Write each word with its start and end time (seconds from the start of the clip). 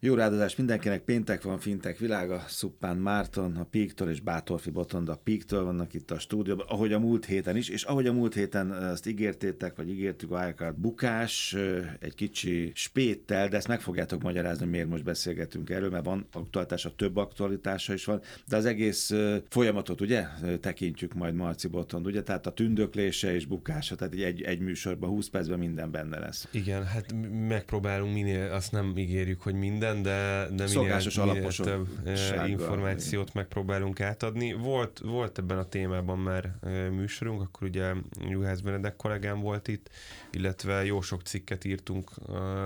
Jó 0.00 0.14
ráadozás 0.14 0.56
mindenkinek, 0.56 1.02
péntek 1.02 1.42
van, 1.42 1.58
fintek 1.58 1.98
világa, 1.98 2.44
Szuppán 2.48 2.96
Márton, 2.96 3.56
a 3.56 3.64
Píktől 3.64 4.10
és 4.10 4.20
Bátorfi 4.20 4.70
Botond 4.70 5.08
a 5.08 5.20
Píktől 5.24 5.64
vannak 5.64 5.94
itt 5.94 6.10
a 6.10 6.18
stúdióban, 6.18 6.66
ahogy 6.68 6.92
a 6.92 6.98
múlt 6.98 7.24
héten 7.24 7.56
is, 7.56 7.68
és 7.68 7.82
ahogy 7.82 8.06
a 8.06 8.12
múlt 8.12 8.34
héten 8.34 8.74
ezt 8.74 9.06
ígértétek, 9.06 9.76
vagy 9.76 9.90
ígértük, 9.90 10.30
a 10.30 10.38
Wildcard 10.38 10.76
bukás, 10.76 11.56
egy 12.00 12.14
kicsi 12.14 12.72
spéttel, 12.74 13.48
de 13.48 13.56
ezt 13.56 13.68
meg 13.68 13.80
fogjátok 13.80 14.22
magyarázni, 14.22 14.66
miért 14.66 14.88
most 14.88 15.04
beszélgetünk 15.04 15.70
erről, 15.70 15.90
mert 15.90 16.04
van 16.04 16.26
aktualitása, 16.32 16.94
több 16.96 17.16
aktualitása 17.16 17.92
is 17.92 18.04
van, 18.04 18.20
de 18.48 18.56
az 18.56 18.64
egész 18.64 19.12
folyamatot 19.48 20.00
ugye 20.00 20.26
tekintjük 20.60 21.14
majd 21.14 21.34
Marci 21.34 21.68
Botond, 21.68 22.06
ugye, 22.06 22.22
tehát 22.22 22.46
a 22.46 22.52
tündöklése 22.52 23.34
és 23.34 23.46
bukása, 23.46 23.94
tehát 23.94 24.14
egy, 24.14 24.42
egy 24.42 24.60
műsorban, 24.60 25.10
20 25.10 25.28
percben 25.28 25.58
minden 25.58 25.90
benne 25.90 26.18
lesz. 26.18 26.48
Igen, 26.50 26.84
hát 26.84 27.14
megpróbálunk 27.48 28.14
minél, 28.14 28.52
azt 28.52 28.72
nem 28.72 28.92
ígérjük, 28.96 29.40
hogy 29.40 29.54
minden, 29.54 29.85
de, 29.94 30.48
de 30.50 30.64
minél, 30.74 31.00
minél 31.24 31.50
több 31.50 31.88
információt 32.46 33.34
megpróbálunk 33.34 34.00
átadni. 34.00 34.52
Volt, 34.52 34.98
volt 34.98 35.38
ebben 35.38 35.58
a 35.58 35.68
témában 35.68 36.18
már 36.18 36.54
műsorunk, 36.90 37.40
akkor 37.40 37.68
ugye 37.68 37.92
Juhász 38.28 38.60
Benedek 38.60 38.96
kollégám 38.96 39.40
volt 39.40 39.68
itt, 39.68 39.90
illetve 40.30 40.84
jó 40.84 41.00
sok 41.00 41.22
cikket 41.22 41.64
írtunk 41.64 42.10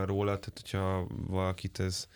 róla, 0.04 0.38
tehát 0.38 0.60
hogyha 0.60 1.06
valakit 1.26 1.80
ez 1.80 2.08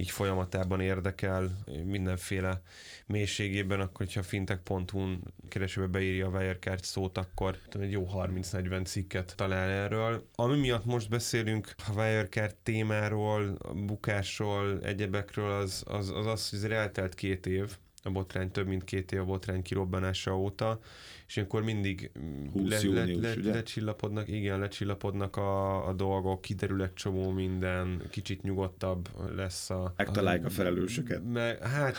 így 0.00 0.10
folyamatában 0.10 0.80
érdekel 0.80 1.64
mindenféle 1.84 2.62
mélységében, 3.06 3.80
akkor 3.80 3.96
hogyha 3.96 4.22
fintech.hu-n 4.22 5.22
keresőbe 5.48 5.86
beírja 5.86 6.26
a 6.26 6.30
Wirecard 6.30 6.84
szót, 6.84 7.18
akkor 7.18 7.58
egy 7.80 7.90
jó 7.90 8.08
30-40 8.14 8.84
cikket 8.84 9.32
talál 9.36 9.68
erről. 9.68 10.28
Ami 10.34 10.58
miatt 10.58 10.84
most 10.84 11.08
beszélünk 11.08 11.74
a 11.88 11.92
Wirecard 11.92 12.54
témáról, 12.62 13.56
a 13.58 13.72
bukásról, 13.74 14.80
egyebekről, 14.82 15.50
az 15.50 15.82
az, 15.86 16.10
az, 16.10 16.26
az 16.26 16.62
hogy 16.62 16.72
eltelt 16.72 17.14
két 17.14 17.46
év, 17.46 17.76
a 18.02 18.10
botrány 18.10 18.50
több 18.50 18.66
mint 18.66 18.84
két 18.84 19.12
év 19.12 19.20
a 19.20 19.24
botrány 19.24 19.62
kirobbanása 19.62 20.38
óta, 20.38 20.80
és 21.28 21.36
akkor 21.36 21.62
mindig 21.62 22.10
le, 22.54 22.80
le, 22.82 23.04
le, 23.04 23.34
lecsillapodnak, 23.42 24.28
igen, 24.28 24.58
lecsillapodnak 24.58 25.36
a, 25.36 25.86
a 25.88 25.92
dolgok, 25.92 26.40
kiderül 26.40 26.82
egy 26.82 26.94
csomó 26.94 27.30
minden, 27.30 28.02
kicsit 28.10 28.42
nyugodtabb 28.42 29.08
lesz 29.34 29.70
a... 29.70 29.92
Megtalálják 29.96 30.44
a 30.44 30.50
felelősöket. 30.50 31.22
Me, 31.32 31.56
hát 31.62 31.96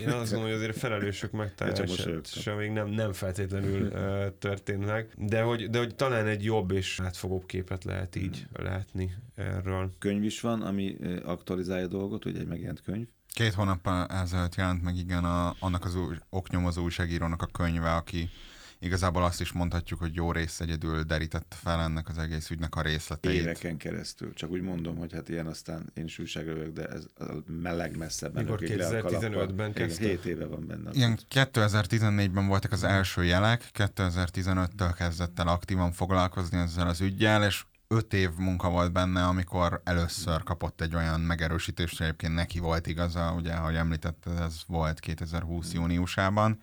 én 0.00 0.08
azt 0.08 0.30
gondolom, 0.30 0.42
hogy 0.42 0.52
azért 0.52 0.76
a 0.76 0.78
felelősök 0.78 1.30
megtalálása 1.30 2.54
még 2.56 2.70
nem, 2.70 2.88
nem 2.88 3.12
feltétlenül 3.12 3.86
uh, 3.86 4.38
történt 4.38 4.86
meg, 4.86 5.12
de 5.16 5.42
hogy, 5.42 5.70
de 5.70 5.78
hogy 5.78 5.94
talán 5.94 6.26
egy 6.26 6.44
jobb 6.44 6.70
és 6.70 7.00
átfogóbb 7.00 7.46
képet 7.46 7.84
lehet 7.84 8.16
így 8.16 8.46
hmm. 8.52 8.64
látni 8.64 9.14
erről. 9.34 9.92
Könyv 9.98 10.24
is 10.24 10.40
van, 10.40 10.62
ami 10.62 10.96
aktualizálja 11.24 11.84
a 11.84 11.88
dolgot, 11.88 12.24
ugye 12.24 12.40
egy 12.40 12.46
megjelent 12.46 12.82
könyv. 12.82 13.06
Két 13.32 13.52
hónappal 13.52 14.06
ezelőtt 14.06 14.54
jelent 14.54 14.82
meg 14.82 14.96
igen 14.96 15.24
a, 15.24 15.54
annak 15.58 15.84
az 15.84 15.94
új, 15.94 16.16
oknyomozó 16.30 16.82
újságírónak 16.82 17.42
a 17.42 17.46
könyve, 17.46 17.94
aki 17.94 18.30
igazából 18.82 19.24
azt 19.24 19.40
is 19.40 19.52
mondhatjuk, 19.52 20.00
hogy 20.00 20.14
jó 20.14 20.32
rész 20.32 20.60
egyedül 20.60 21.02
derítette 21.02 21.56
fel 21.56 21.80
ennek 21.80 22.08
az 22.08 22.18
egész 22.18 22.50
ügynek 22.50 22.76
a 22.76 22.82
részleteit. 22.82 23.40
Éveken 23.40 23.76
keresztül. 23.76 24.34
Csak 24.34 24.50
úgy 24.50 24.60
mondom, 24.60 24.96
hogy 24.96 25.12
hát 25.12 25.28
ilyen 25.28 25.46
aztán 25.46 25.90
én 25.94 26.04
is 26.04 26.18
újságolók, 26.18 26.72
de 26.72 26.86
ez 26.86 27.04
a 27.18 27.24
meleg 27.46 27.96
messzebben. 27.96 28.44
Mikor 28.44 28.58
2015-ben 28.62 29.72
kezdte? 29.72 30.06
7 30.06 30.24
éve 30.24 30.46
van 30.46 30.66
benne. 30.66 30.90
Igen, 30.92 31.18
2014-ben 31.30 32.46
voltak 32.46 32.72
az 32.72 32.84
első 32.84 33.24
jelek, 33.24 33.70
2015-től 33.74 34.92
kezdett 34.96 35.38
el 35.38 35.48
aktívan 35.48 35.92
foglalkozni 35.92 36.58
ezzel 36.58 36.88
az 36.88 37.00
ügyjel, 37.00 37.44
és 37.44 37.64
öt 37.88 38.12
év 38.12 38.30
munka 38.36 38.70
volt 38.70 38.92
benne, 38.92 39.24
amikor 39.24 39.80
először 39.84 40.42
kapott 40.42 40.80
egy 40.80 40.94
olyan 40.94 41.20
megerősítést, 41.20 42.00
egyébként 42.00 42.34
neki 42.34 42.58
volt 42.58 42.86
igaza, 42.86 43.32
ugye, 43.32 43.52
ahogy 43.52 43.74
említette, 43.74 44.30
ez 44.30 44.54
volt 44.66 45.00
2020 45.00 45.72
júniusában, 45.72 46.60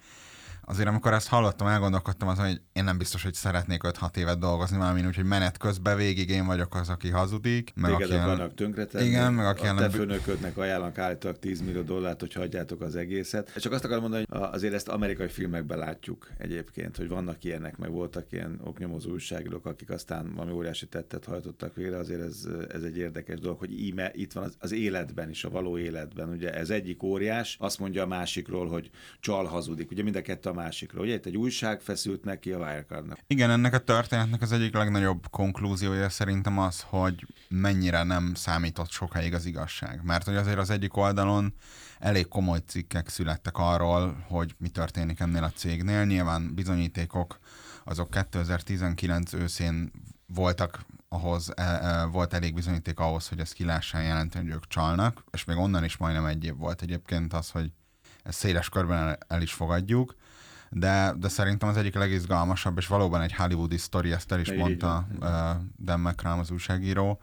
azért 0.69 0.87
amikor 0.87 1.13
ezt 1.13 1.27
hallottam, 1.27 1.67
elgondolkodtam 1.67 2.27
azon, 2.27 2.45
hogy 2.45 2.61
én 2.73 2.83
nem 2.83 2.97
biztos, 2.97 3.23
hogy 3.23 3.33
szeretnék 3.33 3.81
5-6 3.83 4.17
évet 4.17 4.39
dolgozni, 4.39 4.77
mármint 4.77 5.07
úgy, 5.07 5.15
hogy 5.15 5.25
menet 5.25 5.57
közben 5.57 5.97
végig 5.97 6.29
én 6.29 6.45
vagyok 6.45 6.75
az, 6.75 6.89
aki 6.89 7.09
hazudik. 7.09 7.71
Meg 7.75 7.91
Téged 7.91 8.11
aki 8.11 8.25
vannak 8.25 8.53
tönkretenni. 8.53 9.05
Igen, 9.05 9.33
meg 9.33 9.45
aki 9.45 9.67
a 9.67 9.73
te 9.73 9.89
főnöködnek 9.89 10.57
ajánlanak 10.57 10.97
állítólag 10.97 11.39
10 11.39 11.61
millió 11.61 11.81
dollárt, 11.81 12.19
hogy 12.19 12.33
hagyjátok 12.33 12.81
az 12.81 12.95
egészet. 12.95 13.53
Csak 13.55 13.71
azt 13.71 13.83
akarom 13.83 14.01
mondani, 14.01 14.25
hogy 14.29 14.39
azért 14.51 14.73
ezt 14.73 14.87
amerikai 14.87 15.27
filmekben 15.27 15.77
látjuk 15.77 16.29
egyébként, 16.37 16.97
hogy 16.97 17.07
vannak 17.07 17.43
ilyenek, 17.43 17.77
meg 17.77 17.91
voltak 17.91 18.31
ilyen 18.31 18.59
oknyomozó 18.63 19.11
újságírók, 19.11 19.65
akik 19.65 19.89
aztán 19.89 20.33
valami 20.35 20.51
óriási 20.51 20.87
tettet 20.87 21.25
hajtottak 21.25 21.75
végre, 21.75 21.97
azért 21.97 22.21
ez, 22.21 22.47
ez 22.73 22.83
egy 22.83 22.97
érdekes 22.97 23.39
dolog, 23.39 23.59
hogy 23.59 23.79
íme 23.79 24.11
itt 24.13 24.33
van 24.33 24.43
az, 24.43 24.55
az 24.59 24.71
életben 24.71 25.29
is, 25.29 25.43
a 25.43 25.49
való 25.49 25.77
életben. 25.77 26.29
Ugye 26.29 26.53
ez 26.53 26.69
egyik 26.69 27.03
óriás, 27.03 27.57
azt 27.59 27.79
mondja 27.79 28.03
a 28.03 28.07
másikról, 28.07 28.67
hogy 28.67 28.89
csal 29.19 29.45
hazudik. 29.45 29.91
Ugye 29.91 30.03
mind 30.03 30.15
a 30.15 30.21
kettő 30.21 30.49
a 30.49 30.53
másikról. 30.59 31.03
Ugye 31.03 31.13
itt 31.13 31.25
egy 31.25 31.37
újság 31.37 31.81
feszült 31.81 32.23
neki 32.23 32.51
a 32.51 32.57
Wirecardnak. 32.57 33.17
Igen, 33.27 33.49
ennek 33.49 33.73
a 33.73 33.79
történetnek 33.79 34.41
az 34.41 34.51
egyik 34.51 34.73
legnagyobb 34.73 35.29
konklúziója 35.29 36.09
szerintem 36.09 36.59
az, 36.59 36.81
hogy 36.81 37.25
mennyire 37.49 38.03
nem 38.03 38.33
számított 38.35 38.89
sokáig 38.89 39.33
az 39.33 39.45
igazság. 39.45 40.01
Mert 40.03 40.25
hogy 40.25 40.35
azért 40.35 40.57
az 40.57 40.69
egyik 40.69 40.97
oldalon 40.97 41.53
elég 41.99 42.27
komoly 42.27 42.59
cikkek 42.67 43.09
születtek 43.09 43.57
arról, 43.57 44.25
hogy 44.27 44.55
mi 44.57 44.69
történik 44.69 45.19
ennél 45.19 45.43
a 45.43 45.51
cégnél. 45.51 46.05
Nyilván 46.05 46.53
bizonyítékok 46.55 47.39
azok 47.83 48.09
2019 48.09 49.33
őszén 49.33 49.91
voltak 50.27 50.85
ahhoz, 51.09 51.51
e, 51.55 51.63
e, 51.63 52.05
volt 52.05 52.33
elég 52.33 52.53
bizonyíték 52.53 52.99
ahhoz, 52.99 53.27
hogy 53.27 53.39
ezt 53.39 53.53
ki 53.53 53.65
lehessen 53.65 54.03
jelenteni, 54.03 54.45
hogy 54.45 54.53
ők 54.53 54.67
csalnak, 54.67 55.23
és 55.31 55.43
még 55.43 55.57
onnan 55.57 55.83
is 55.83 55.97
majdnem 55.97 56.25
egy 56.25 56.43
év 56.43 56.55
volt 56.55 56.81
egyébként 56.81 57.33
az, 57.33 57.49
hogy 57.49 57.71
ezt 58.23 58.37
széles 58.37 58.69
körben 58.69 58.97
el, 58.97 59.17
el 59.27 59.41
is 59.41 59.53
fogadjuk 59.53 60.15
de, 60.69 61.13
de 61.19 61.27
szerintem 61.27 61.69
az 61.69 61.77
egyik 61.77 61.95
legizgalmasabb, 61.95 62.77
és 62.77 62.87
valóban 62.87 63.21
egy 63.21 63.33
hollywoodi 63.33 63.77
sztori, 63.77 64.11
ezt 64.11 64.31
el 64.31 64.39
is 64.39 64.49
Így 64.49 64.57
mondta 64.57 65.07
uh, 65.19 65.29
Dan 65.77 65.99
McCrum, 65.99 66.39
az 66.39 66.51
újságíró, 66.51 67.21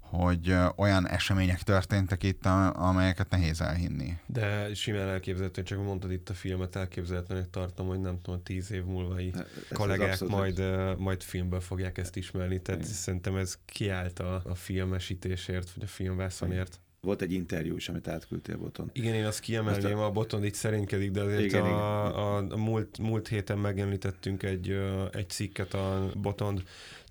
hogy 0.00 0.50
uh, 0.50 0.66
olyan 0.76 1.08
események 1.08 1.62
történtek 1.62 2.22
itt, 2.22 2.46
amelyeket 2.72 3.30
nehéz 3.30 3.60
elhinni. 3.60 4.18
De 4.26 4.74
simán 4.74 5.08
elképzelhető, 5.08 5.62
csak 5.62 5.84
mondtad 5.84 6.12
itt 6.12 6.28
a 6.28 6.34
filmet, 6.34 6.76
elképzelhetőnek 6.76 7.50
tartom, 7.50 7.86
hogy 7.86 8.00
nem 8.00 8.20
tudom, 8.22 8.42
tíz 8.42 8.72
év 8.72 8.84
múlva 8.84 9.20
így 9.20 9.34
kollégák 9.72 10.20
majd, 10.20 10.58
uh, 10.58 10.96
majd 10.96 11.22
filmből 11.22 11.60
fogják 11.60 11.98
ezt 11.98 12.16
ismerni, 12.16 12.60
tehát 12.60 12.80
Igen. 12.80 12.92
szerintem 12.92 13.36
ez 13.36 13.58
kiállt 13.64 14.18
a, 14.18 14.42
a 14.44 14.54
filmesítésért, 14.54 15.70
vagy 15.70 15.84
a 15.84 15.88
filmvászonért. 15.88 16.80
Volt 17.04 17.22
egy 17.22 17.32
interjú 17.32 17.76
is, 17.76 17.88
amit 17.88 18.08
átküldtél 18.08 18.56
Boton. 18.56 18.90
Igen, 18.92 19.14
én 19.14 19.24
azt 19.24 19.40
kiemelném, 19.40 19.98
a, 19.98 20.04
a 20.04 20.10
Boton 20.10 20.44
itt 20.44 20.54
szerénykedik, 20.54 21.10
de 21.10 21.22
azért 21.22 21.40
igen, 21.40 21.62
a, 21.62 21.66
igen. 21.66 21.78
A, 21.78 22.36
a, 22.36 22.56
múlt, 22.56 22.98
múlt 22.98 23.28
héten 23.28 23.58
megemlítettünk 23.58 24.42
egy, 24.42 24.80
egy 25.12 25.28
cikket 25.28 25.74
a 25.74 26.10
Botond 26.16 26.62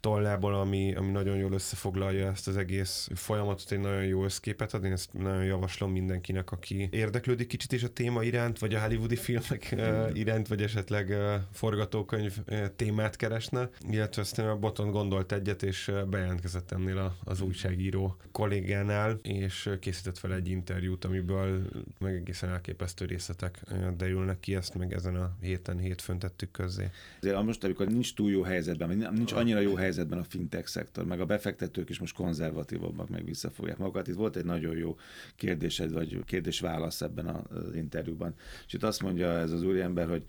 tollából, 0.03 0.53
ami, 0.53 0.95
ami 0.95 1.11
nagyon 1.11 1.37
jól 1.37 1.51
összefoglalja 1.51 2.27
ezt 2.27 2.47
az 2.47 2.57
egész 2.57 3.09
folyamatot, 3.13 3.71
egy 3.71 3.79
nagyon 3.79 4.05
jó 4.05 4.23
összképet 4.23 4.73
ad. 4.73 4.83
Én 4.83 4.91
ezt 4.91 5.13
nagyon 5.13 5.43
javaslom 5.43 5.91
mindenkinek, 5.91 6.51
aki 6.51 6.89
érdeklődik 6.91 7.47
kicsit 7.47 7.71
is 7.71 7.83
a 7.83 7.93
téma 7.93 8.23
iránt, 8.23 8.59
vagy 8.59 8.73
a 8.73 8.79
hollywoodi 8.79 9.15
filmek 9.15 9.75
iránt, 10.13 10.47
vagy 10.47 10.61
esetleg 10.61 11.13
forgatókönyv 11.51 12.37
témát 12.75 13.15
keresne. 13.15 13.69
Illetve 13.89 14.21
aztán 14.21 14.47
a 14.47 14.57
Boton 14.57 14.91
gondolt 14.91 15.31
egyet, 15.31 15.63
és 15.63 15.91
bejelentkezett 16.09 16.71
ennél 16.71 17.17
az 17.23 17.41
újságíró 17.41 18.17
kollégánál, 18.31 19.19
és 19.21 19.69
készített 19.79 20.17
fel 20.17 20.33
egy 20.33 20.49
interjút, 20.49 21.05
amiből 21.05 21.61
meg 21.99 22.15
egészen 22.15 22.49
elképesztő 22.49 23.05
részletek 23.05 23.61
derülnek 23.97 24.39
ki, 24.39 24.55
ezt 24.55 24.75
meg 24.75 24.93
ezen 24.93 25.15
a 25.15 25.35
héten 25.41 25.77
hétfőn 25.77 26.19
tettük 26.19 26.51
közzé. 26.51 26.89
Azért 27.21 27.43
most, 27.43 27.63
amikor 27.63 27.87
nincs 27.87 28.13
túl 28.13 28.31
jó 28.31 28.41
helyzetben, 28.41 29.11
nincs 29.13 29.31
annyira 29.31 29.59
jó 29.59 29.69
helyzetben, 29.69 29.91
helyzetben 29.93 30.19
a 30.19 30.23
fintech 30.23 30.67
szektor, 30.67 31.05
meg 31.05 31.19
a 31.19 31.25
befektetők 31.25 31.89
is 31.89 31.99
most 31.99 32.15
konzervatívabbak, 32.15 33.09
meg 33.09 33.25
visszafogják 33.25 33.77
magukat. 33.77 34.07
Itt 34.07 34.15
volt 34.15 34.35
egy 34.35 34.45
nagyon 34.45 34.77
jó 34.77 34.97
kérdésed, 35.35 35.91
vagy 35.91 36.23
kérdés-válasz 36.25 37.01
ebben 37.01 37.27
az 37.27 37.75
interjúban. 37.75 38.33
És 38.67 38.73
itt 38.73 38.83
azt 38.83 39.01
mondja 39.01 39.27
ez 39.27 39.51
az 39.51 39.63
úriember, 39.63 40.07
hogy 40.07 40.23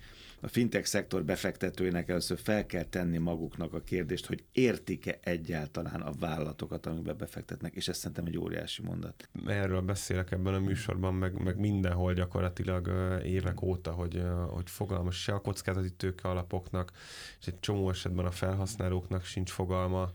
a 0.45 0.49
fintech 0.49 0.87
szektor 0.87 1.25
befektetőinek 1.25 2.09
először 2.09 2.39
fel 2.39 2.67
kell 2.67 2.83
tenni 2.83 3.19
maguknak 3.19 3.75
a 3.75 3.81
kérdést, 3.81 4.27
hogy 4.27 4.45
értik-e 4.53 5.19
egyáltalán 5.23 6.01
a 6.01 6.13
vállalatokat, 6.19 6.87
amikbe 6.87 7.13
befektetnek, 7.13 7.75
és 7.75 7.89
ez 7.89 7.97
szerintem 7.97 8.25
egy 8.27 8.39
óriási 8.39 8.83
mondat. 8.83 9.29
Erről 9.47 9.81
beszélek 9.81 10.31
ebben 10.31 10.55
a 10.55 10.59
műsorban, 10.59 11.15
meg, 11.15 11.43
meg 11.43 11.59
mindenhol 11.59 12.13
gyakorlatilag 12.13 12.91
évek 13.25 13.63
óta, 13.63 13.93
hogy, 13.93 14.23
hogy 14.49 14.71
fogalmas 14.71 15.23
se 15.23 15.33
a 15.33 15.41
kockázati 15.41 15.93
tőke 15.93 16.29
alapoknak, 16.29 16.93
és 17.41 17.47
egy 17.47 17.61
csomó 17.61 17.91
esetben 17.91 18.25
a 18.25 18.31
felhasználóknak 18.31 19.25
sincs 19.25 19.51
fogalma 19.51 20.11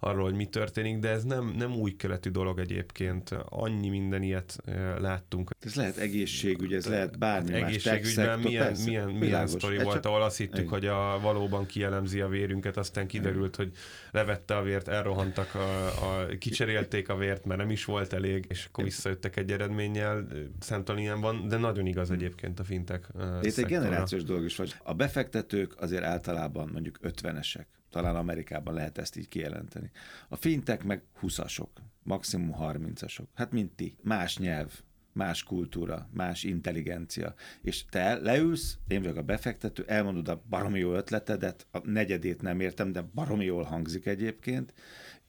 arról, 0.00 0.24
hogy 0.24 0.34
mi 0.34 0.46
történik, 0.46 0.98
de 0.98 1.08
ez 1.08 1.24
nem, 1.24 1.54
nem 1.56 1.74
új 1.74 1.96
keletű 1.96 2.30
dolog 2.30 2.58
egyébként. 2.58 3.30
Annyi 3.48 3.88
minden 3.88 4.22
ilyet 4.22 4.56
láttunk. 4.98 5.50
Ez 5.60 5.74
lehet 5.74 5.96
egészségügy, 5.96 6.72
ez 6.72 6.86
lehet 6.86 7.18
bármi 7.18 7.52
Egészségügyben 7.52 8.38
más. 8.38 8.46
milyen, 8.46 8.66
persze, 8.66 8.84
milyen, 8.84 9.08
milyen 9.08 9.46
sztori 9.46 9.78
volt, 9.82 9.94
csak... 9.94 10.04
ahol 10.04 10.22
azt 10.22 10.36
hittük, 10.36 10.68
hogy 10.68 10.86
a, 10.86 11.18
valóban 11.22 11.66
kielemzi 11.66 12.20
a 12.20 12.28
vérünket, 12.28 12.76
aztán 12.76 13.06
kiderült, 13.06 13.56
hogy 13.56 13.72
levette 14.10 14.56
a 14.56 14.62
vért, 14.62 14.88
elrohantak, 14.88 15.54
a, 15.54 15.86
a, 15.86 16.26
kicserélték 16.38 17.08
a 17.08 17.16
vért, 17.16 17.44
mert 17.44 17.60
nem 17.60 17.70
is 17.70 17.84
volt 17.84 18.12
elég, 18.12 18.44
és 18.48 18.64
akkor 18.64 18.84
visszajöttek 18.84 19.36
egy 19.36 19.52
eredménnyel. 19.52 20.26
Számtalan 20.58 21.00
ilyen 21.00 21.20
van, 21.20 21.48
de 21.48 21.56
nagyon 21.56 21.86
igaz 21.86 22.10
egyébként 22.10 22.60
a 22.60 22.64
fintek. 22.64 23.08
Ez 23.42 23.58
egy 23.58 23.64
generációs 23.64 24.22
dolog 24.22 24.44
is 24.44 24.56
vagy. 24.56 24.74
A 24.82 24.94
befektetők 24.94 25.80
azért 25.80 26.02
általában 26.02 26.70
mondjuk 26.72 26.98
50-esek 27.02 27.64
talán 27.90 28.16
Amerikában 28.16 28.74
lehet 28.74 28.98
ezt 28.98 29.16
így 29.16 29.28
kijelenteni. 29.28 29.90
A 30.28 30.36
fintek 30.36 30.84
meg 30.84 31.02
20-asok, 31.22 31.68
maximum 32.02 32.56
30-asok. 32.60 33.26
Hát 33.34 33.52
mint 33.52 33.72
ti. 33.72 33.96
Más 34.02 34.38
nyelv, 34.38 34.80
más 35.12 35.42
kultúra, 35.42 36.08
más 36.12 36.44
intelligencia. 36.44 37.34
És 37.62 37.84
te 37.84 38.14
leülsz, 38.14 38.78
én 38.88 39.00
vagyok 39.00 39.16
a 39.16 39.22
befektető, 39.22 39.84
elmondod 39.86 40.28
a 40.28 40.42
baromi 40.48 40.78
jó 40.78 40.94
ötletedet, 40.94 41.66
a 41.70 41.78
negyedét 41.88 42.42
nem 42.42 42.60
értem, 42.60 42.92
de 42.92 43.00
baromi 43.14 43.44
jól 43.44 43.62
hangzik 43.62 44.06
egyébként, 44.06 44.74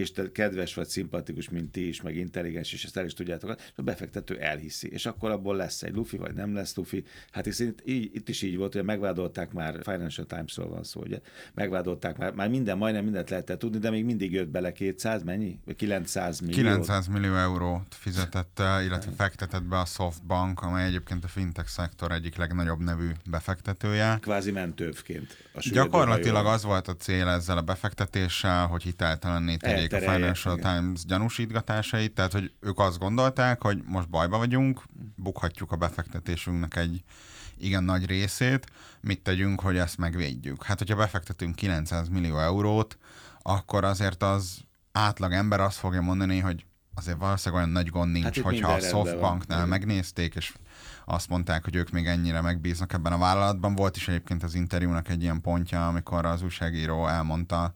és 0.02 0.12
te 0.12 0.32
kedves 0.32 0.74
vagy, 0.74 0.88
szimpatikus, 0.88 1.50
mint 1.50 1.72
ti 1.72 1.88
is, 1.88 2.02
meg 2.02 2.16
intelligens, 2.16 2.74
és 2.74 2.84
ezt 2.84 2.98
el 2.98 3.06
is 3.06 3.14
tudjátok, 3.14 3.56
a 3.76 3.82
befektető 3.82 4.40
elhiszi. 4.40 4.90
És 4.92 5.06
akkor 5.06 5.32
abból 5.32 5.56
lesz 5.56 5.84
egy 5.84 5.94
lufi, 5.94 6.18
vagy 6.18 6.34
nem 6.34 6.54
lesz 6.54 6.76
lufi. 6.76 7.04
Hát 7.32 7.46
hiszen 7.46 7.68
itt, 7.68 7.82
így, 7.86 8.16
itt 8.16 8.30
is 8.30 8.42
így 8.42 8.58
volt, 8.58 8.74
hogy 8.74 8.84
megvádolták 8.84 9.52
már, 9.52 9.80
Financial 9.84 10.26
Times-ról 10.26 10.70
van 10.70 10.84
szó, 10.84 11.02
ugye? 11.02 11.20
Megvádolták 11.54 12.18
már, 12.18 12.34
már 12.34 12.50
minden, 12.50 12.78
majdnem 12.78 13.04
mindent 13.04 13.30
lehetett 13.30 13.60
tudni, 13.60 13.80
de 13.80 13.90
még 13.90 14.06
mindig 14.06 14.32
jött 14.32 14.48
bele 14.48 14.72
200, 14.72 15.24
mennyi? 15.24 15.60
900 15.76 16.40
millió. 16.40 16.56
900 16.56 17.08
millió 17.08 17.36
eurót 17.36 17.96
fizetett, 17.96 18.62
illetve 18.86 19.12
fektetett 19.18 19.64
be 19.64 19.80
a 19.80 19.86
Softbank, 19.86 20.62
amely 20.62 20.86
egyébként 20.86 21.24
a 21.24 21.28
fintech 21.28 21.68
szektor 21.68 22.12
egyik 22.12 22.36
legnagyobb 22.36 22.80
nevű 22.80 23.10
befektetője. 23.30 24.18
Kvázi 24.22 24.52
mentővként. 24.52 25.38
Gyakorlatilag 25.72 26.46
az 26.46 26.64
volt 26.64 26.88
a 26.88 26.96
cél 26.96 27.28
ezzel 27.28 27.58
a 27.58 27.62
befektetéssel, 27.62 28.68
hogy 28.68 28.84
hiteltelenné 28.84 29.56
tegyék 29.56 29.91
a 29.94 30.00
Financial 30.00 30.58
igen. 30.58 30.76
Times 30.76 31.06
gyanúsítgatásait, 31.06 32.14
tehát 32.14 32.32
hogy 32.32 32.52
ők 32.60 32.80
azt 32.80 33.00
gondolták, 33.00 33.62
hogy 33.62 33.82
most 33.86 34.10
bajba 34.10 34.38
vagyunk, 34.38 34.82
bukhatjuk 35.16 35.72
a 35.72 35.76
befektetésünknek 35.76 36.76
egy 36.76 37.04
igen 37.58 37.84
nagy 37.84 38.06
részét, 38.06 38.66
mit 39.02 39.22
tegyünk, 39.22 39.62
hogy 39.62 39.78
ezt 39.78 39.98
megvédjük. 39.98 40.64
Hát, 40.64 40.78
hogyha 40.78 40.96
befektetünk 40.96 41.56
900 41.56 42.08
millió 42.08 42.40
eurót, 42.40 42.98
akkor 43.42 43.84
azért 43.84 44.24
az 44.24 44.58
átlag 44.92 45.32
ember 45.32 45.60
azt 45.60 45.78
fogja 45.78 46.02
mondani, 46.02 46.40
hogy 46.40 46.66
azért 46.96 47.18
valószínűleg 47.18 47.64
olyan 47.64 47.74
nagy 47.76 47.90
gond 47.90 48.12
nincs, 48.12 48.26
hát 48.26 48.38
hogyha 48.38 48.72
a 48.72 48.80
Softbanknál 48.80 49.66
megnézték, 49.66 50.36
és 50.36 50.54
azt 51.06 51.30
mondták, 51.30 51.64
hogy 51.64 51.76
ők 51.76 51.92
még 51.92 52.08
ennyire 52.08 52.42
megbíznak 52.42 52.94
ebben 52.94 53.14
a 53.14 53.18
vállalatban. 53.18 53.76
Volt 53.76 53.96
is 53.96 54.08
egyébként 54.08 54.44
az 54.44 54.56
interjúnak 54.56 55.10
egy 55.10 55.22
ilyen 55.22 55.42
pontja, 55.42 55.88
amikor 55.88 56.26
az 56.26 56.42
újságíró 56.42 57.08
elmondta, 57.08 57.74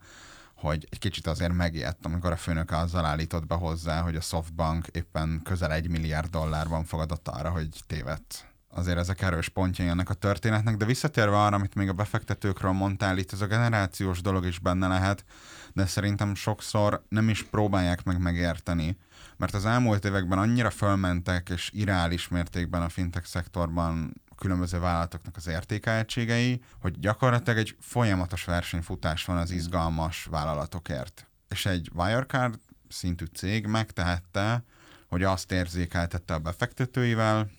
hogy 0.55 0.87
egy 0.89 0.99
kicsit 0.99 1.27
azért 1.27 1.53
megijedt, 1.53 2.05
amikor 2.05 2.31
a 2.31 2.37
főnök 2.37 2.71
azzal 2.71 3.05
állított 3.05 3.45
be 3.45 3.55
hozzá, 3.55 4.01
hogy 4.01 4.15
a 4.15 4.21
Softbank 4.21 4.87
éppen 4.87 5.41
közel 5.43 5.73
egy 5.73 5.89
milliárd 5.89 6.29
dollárban 6.29 6.83
fogadott 6.83 7.27
arra, 7.27 7.49
hogy 7.49 7.69
tévedt. 7.87 8.53
Azért 8.69 8.97
ezek 8.97 9.21
erős 9.21 9.49
pontjai 9.49 9.87
ennek 9.87 10.09
a 10.09 10.13
történetnek, 10.13 10.77
de 10.77 10.85
visszatérve 10.85 11.37
arra, 11.37 11.55
amit 11.55 11.75
még 11.75 11.89
a 11.89 11.93
befektetőkről 11.93 12.71
mondtál, 12.71 13.17
itt 13.17 13.31
ez 13.31 13.41
a 13.41 13.47
generációs 13.47 14.21
dolog 14.21 14.45
is 14.45 14.59
benne 14.59 14.87
lehet, 14.87 15.25
de 15.73 15.85
szerintem 15.85 16.35
sokszor 16.35 17.05
nem 17.09 17.29
is 17.29 17.43
próbálják 17.43 18.03
meg 18.03 18.21
megérteni, 18.21 18.97
mert 19.37 19.53
az 19.53 19.65
elmúlt 19.65 20.05
években 20.05 20.37
annyira 20.37 20.69
fölmentek, 20.69 21.49
és 21.49 21.69
irreális 21.73 22.27
mértékben 22.27 22.81
a 22.81 22.89
fintech 22.89 23.25
szektorban 23.27 24.21
különböző 24.35 24.79
vállalatoknak 24.79 25.35
az 25.35 25.47
értékeltségei, 25.47 26.61
hogy 26.81 26.99
gyakorlatilag 26.99 27.59
egy 27.59 27.75
folyamatos 27.79 28.43
versenyfutás 28.43 29.25
van 29.25 29.37
az 29.37 29.51
izgalmas 29.51 30.23
vállalatokért. 30.23 31.27
És 31.47 31.65
egy 31.65 31.91
Wirecard 31.93 32.59
szintű 32.89 33.25
cég 33.25 33.65
megtehette, 33.65 34.63
hogy 35.07 35.23
azt 35.23 35.51
érzékeltette 35.51 36.33
a 36.33 36.39
befektetőivel, 36.39 37.49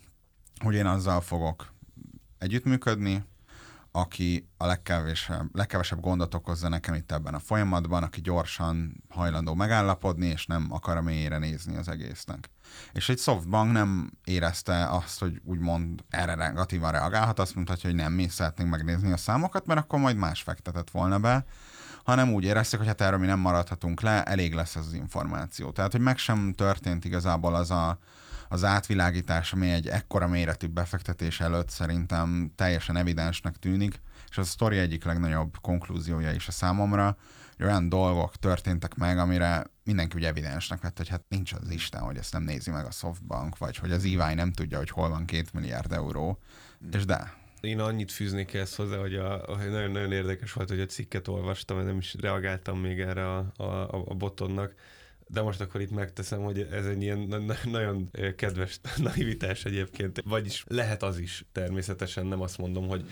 hogy 0.59 0.75
én 0.75 0.87
azzal 0.87 1.21
fogok 1.21 1.75
együttműködni, 2.39 3.25
aki 3.97 4.49
a 4.57 4.67
legkevesebb, 4.67 5.57
legkevesebb 5.57 6.01
gondot 6.01 6.35
okozza 6.35 6.69
nekem 6.69 6.95
itt 6.95 7.13
ebben 7.13 7.35
a 7.35 7.39
folyamatban, 7.39 8.03
aki 8.03 8.21
gyorsan 8.21 9.05
hajlandó 9.09 9.55
megállapodni, 9.55 10.27
és 10.27 10.47
nem 10.47 10.67
akar 10.71 10.97
a 10.97 11.03
mélyére 11.03 11.39
nézni 11.39 11.77
az 11.77 11.89
egésznek. 11.89 12.51
És 12.93 13.09
egy 13.09 13.19
softbank 13.19 13.73
nem 13.73 14.11
érezte 14.25 14.89
azt, 14.89 15.21
hogy 15.21 15.41
úgymond 15.45 16.05
erre 16.09 16.35
negatívan 16.35 16.93
reagálhat, 16.93 17.39
azt 17.39 17.55
mondhatja, 17.55 17.91
hogy 17.91 17.99
nem, 17.99 18.13
mi 18.13 18.29
szeretnénk 18.29 18.71
megnézni 18.71 19.13
a 19.13 19.17
számokat, 19.17 19.67
mert 19.67 19.81
akkor 19.81 19.99
majd 19.99 20.17
más 20.17 20.43
fektetett 20.43 20.91
volna 20.91 21.19
be, 21.19 21.45
hanem 22.05 22.33
úgy 22.33 22.45
érezték, 22.45 22.79
hogy 22.79 22.89
hát 22.89 23.01
erről 23.01 23.19
mi 23.19 23.27
nem 23.27 23.39
maradhatunk 23.39 24.01
le, 24.01 24.23
elég 24.23 24.55
lesz 24.55 24.77
ez 24.77 24.87
az 24.87 24.93
információ. 24.93 25.71
Tehát, 25.71 25.93
hogy 25.93 26.01
meg 26.01 26.19
sem 26.19 26.53
történt 26.57 27.05
igazából 27.05 27.55
az 27.55 27.71
a, 27.71 27.99
az 28.49 28.65
átvilágítás, 28.65 29.53
ami 29.53 29.71
egy 29.71 29.89
ekkora 29.89 30.27
méretű 30.27 30.67
befektetés 30.67 31.41
előtt 31.41 31.71
szerintem 31.71 32.53
teljesen 32.55 32.97
evidensnek 32.97 33.57
tűnik, 33.57 34.01
és 34.31 34.39
az 34.39 34.47
a 34.47 34.51
sztori 34.51 34.79
egyik 34.79 35.05
legnagyobb 35.05 35.57
konklúziója 35.61 36.33
is 36.33 36.49
a 36.49 36.53
számomra, 36.53 37.17
hogy 37.57 37.67
olyan 37.67 37.89
dolgok 37.89 38.37
történtek 38.37 38.95
meg, 38.95 39.19
amire 39.19 39.65
mindenki 39.85 40.17
ugye 40.17 40.29
evidensnek 40.29 40.81
vett, 40.81 40.97
hogy 40.97 41.09
hát 41.09 41.25
nincs 41.29 41.53
az 41.53 41.71
Isten, 41.71 42.01
hogy 42.01 42.17
ezt 42.17 42.33
nem 42.33 42.43
nézi 42.43 42.71
meg 42.71 42.85
a 42.85 42.91
Softbank, 42.91 43.59
vagy 43.59 43.77
hogy 43.77 43.93
az 43.93 44.05
EY 44.05 44.35
nem 44.35 44.53
tudja, 44.53 44.79
hogy 44.79 44.91
hol 44.91 45.09
van 45.09 45.25
két 45.25 45.53
milliárd 45.53 45.93
euró, 45.93 46.39
és 46.93 47.05
de. 47.05 47.33
Én 47.61 47.81
annyit 47.81 48.13
fűznék 48.13 48.55
ezt 48.55 48.75
hozzá, 48.75 48.97
hogy 48.97 49.21
nagyon-nagyon 49.71 50.13
érdekes 50.13 50.53
volt, 50.53 50.69
hogy 50.69 50.81
a 50.81 50.87
cikket 50.87 51.29
olvastam, 51.29 51.85
nem 51.85 51.99
is 51.99 52.15
reagáltam 52.21 52.79
még 52.79 53.01
erre 53.01 53.35
a, 53.35 53.53
a, 53.57 53.89
a 54.09 54.15
botonnak, 54.15 54.75
de 55.29 55.43
most 55.43 55.61
akkor 55.61 55.81
itt 55.81 55.91
megteszem, 55.91 56.41
hogy 56.41 56.69
ez 56.71 56.87
egy 56.87 57.03
ilyen 57.03 57.45
nagyon 57.65 58.11
kedves 58.37 58.81
naivitás 58.97 59.65
egyébként. 59.65 60.23
Vagyis 60.25 60.65
lehet 60.69 61.03
az 61.03 61.19
is 61.19 61.45
természetesen, 61.53 62.27
nem 62.27 62.41
azt 62.41 62.59
mondom, 62.59 62.89
hogy, 62.89 63.05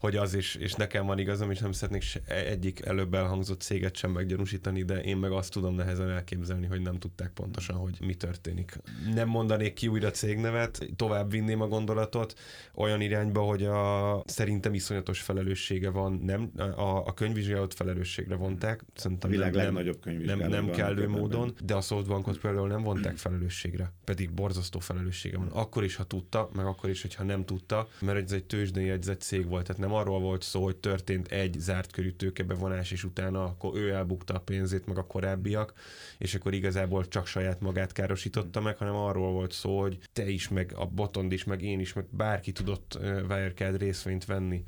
hogy 0.00 0.16
az 0.16 0.34
is, 0.34 0.54
és 0.54 0.72
nekem 0.72 1.06
van 1.06 1.18
igazam, 1.18 1.50
és 1.50 1.58
nem 1.58 1.72
szeretnék 1.72 2.22
egyik 2.26 2.80
előbb 2.84 3.14
elhangzott 3.14 3.60
céget 3.60 3.96
sem 3.96 4.10
meggyanúsítani, 4.10 4.82
de 4.82 5.00
én 5.00 5.16
meg 5.16 5.30
azt 5.30 5.52
tudom 5.52 5.74
nehezen 5.74 6.10
elképzelni, 6.10 6.66
hogy 6.66 6.80
nem 6.80 6.98
tudták 6.98 7.30
pontosan, 7.30 7.76
hogy 7.76 7.96
mi 8.00 8.14
történik. 8.14 8.78
Nem 9.14 9.28
mondanék 9.28 9.72
ki 9.72 9.88
újra 9.88 10.10
cégnevet, 10.10 10.86
tovább 10.96 11.30
vinném 11.30 11.60
a 11.60 11.66
gondolatot 11.66 12.34
olyan 12.74 13.00
irányba, 13.00 13.40
hogy 13.40 13.64
a, 13.64 14.22
szerintem 14.26 14.74
iszonyatos 14.74 15.20
felelőssége 15.20 15.90
van, 15.90 16.20
nem, 16.24 16.50
a, 16.56 17.06
a 17.06 17.14
könyvvizsgálót 17.14 17.74
felelősségre 17.74 18.34
vonták, 18.34 18.84
szerintem 18.94 19.30
a 19.30 19.32
világ 19.32 19.54
nem, 19.54 19.64
legnagyobb 19.64 20.04
nem, 20.24 20.38
nem 20.38 20.70
kellő 20.70 21.08
módon, 21.08 21.54
de 21.64 21.74
a 21.74 21.80
Softbankot 21.80 22.38
például 22.38 22.68
nem 22.68 22.82
vonták 22.82 23.16
felelősségre, 23.16 23.92
pedig 24.04 24.30
borzasztó 24.30 24.78
felelőssége 24.78 25.38
van. 25.38 25.48
Akkor 25.48 25.84
is, 25.84 25.96
ha 25.96 26.04
tudta, 26.04 26.48
meg 26.54 26.66
akkor 26.66 26.90
is, 26.90 27.02
hogyha 27.02 27.24
nem 27.24 27.44
tudta, 27.44 27.88
mert 28.00 28.22
ez 28.22 28.32
egy 28.32 28.44
tőzsdei 28.44 28.84
jegyzett 28.84 29.20
cég 29.20 29.46
volt, 29.46 29.66
tehát 29.66 29.82
nem 29.82 29.92
arról 29.92 30.20
volt 30.20 30.42
szó, 30.42 30.64
hogy 30.64 30.76
történt 30.76 31.28
egy 31.28 31.56
zárt 31.58 31.92
körű 31.92 32.10
tőkebevonás, 32.10 32.90
és 32.90 33.04
utána 33.04 33.44
akkor 33.44 33.76
ő 33.76 33.90
elbukta 33.90 34.34
a 34.34 34.40
pénzét, 34.40 34.86
meg 34.86 34.98
a 34.98 35.06
korábbiak, 35.06 35.72
és 36.18 36.34
akkor 36.34 36.54
igazából 36.54 37.08
csak 37.08 37.26
saját 37.26 37.60
magát 37.60 37.92
károsította 37.92 38.60
meg, 38.60 38.76
hanem 38.76 38.94
arról 38.94 39.32
volt 39.32 39.52
szó, 39.52 39.80
hogy 39.80 39.98
te 40.12 40.28
is, 40.28 40.48
meg 40.48 40.72
a 40.76 40.86
Botond 40.86 41.32
is, 41.32 41.44
meg 41.44 41.62
én 41.62 41.80
is, 41.80 41.92
meg 41.92 42.04
bárki 42.10 42.52
tudott 42.52 42.98
Wirecard 43.00 43.76
részvényt 43.76 44.24
venni 44.24 44.64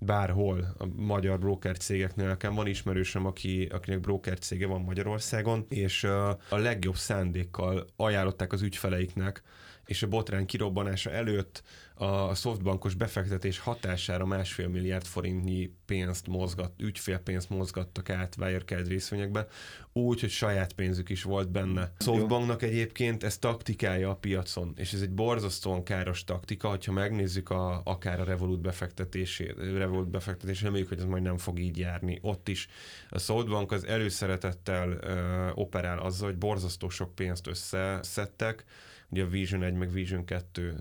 bárhol 0.00 0.74
a 0.78 0.86
magyar 0.96 1.38
broker 1.38 1.76
cégeknél. 1.76 2.26
Nekem 2.26 2.54
van 2.54 2.66
ismerősöm, 2.66 3.26
aki, 3.26 3.68
akinek 3.72 4.00
broker 4.00 4.38
cége 4.38 4.66
van 4.66 4.80
Magyarországon, 4.80 5.66
és 5.68 6.04
a 6.04 6.38
legjobb 6.50 6.96
szándékkal 6.96 7.86
ajánlották 7.96 8.52
az 8.52 8.62
ügyfeleiknek, 8.62 9.42
és 9.90 10.02
a 10.02 10.08
botrány 10.08 10.46
kirobbanása 10.46 11.10
előtt 11.10 11.62
a 11.94 12.34
szoftbankos 12.34 12.94
befektetés 12.94 13.58
hatására 13.58 14.26
másfél 14.26 14.68
milliárd 14.68 15.04
forintnyi 15.04 15.70
pénzt 15.86 16.26
mozgat, 16.26 16.72
ügyfélpénzt 16.78 17.50
mozgattak 17.50 18.10
át 18.10 18.36
Wirecard 18.38 18.88
részvényekbe, 18.88 19.46
úgy, 19.92 20.20
hogy 20.20 20.30
saját 20.30 20.72
pénzük 20.72 21.08
is 21.08 21.22
volt 21.22 21.50
benne. 21.50 21.92
A 21.98 22.02
Softbanknak 22.02 22.62
egyébként 22.62 23.22
ez 23.24 23.38
taktikája 23.38 24.10
a 24.10 24.14
piacon, 24.14 24.72
és 24.76 24.92
ez 24.92 25.00
egy 25.00 25.10
borzasztóan 25.10 25.82
káros 25.82 26.24
taktika, 26.24 26.68
hogyha 26.68 26.92
megnézzük 26.92 27.50
a, 27.50 27.82
akár 27.84 28.20
a 28.20 28.24
Revolut 28.24 28.60
befektetését, 28.60 29.54
Revolut 29.56 30.10
befektetését, 30.10 30.64
reméljük, 30.64 30.88
hogy 30.88 30.98
ez 30.98 31.04
majd 31.04 31.22
nem 31.22 31.38
fog 31.38 31.58
így 31.58 31.78
járni. 31.78 32.18
Ott 32.22 32.48
is 32.48 32.68
a 33.08 33.18
Softbank 33.18 33.72
az 33.72 33.86
előszeretettel 33.86 34.88
uh, 34.88 35.58
operál 35.58 35.98
azzal, 35.98 36.28
hogy 36.28 36.38
borzasztó 36.38 36.88
sok 36.88 37.14
pénzt 37.14 37.46
összeszedtek, 37.46 38.64
ugye 39.10 39.22
a 39.22 39.28
Vision 39.28 39.62
1 39.62 39.74
meg 39.74 39.92
Vision 39.92 40.24
2 40.24 40.74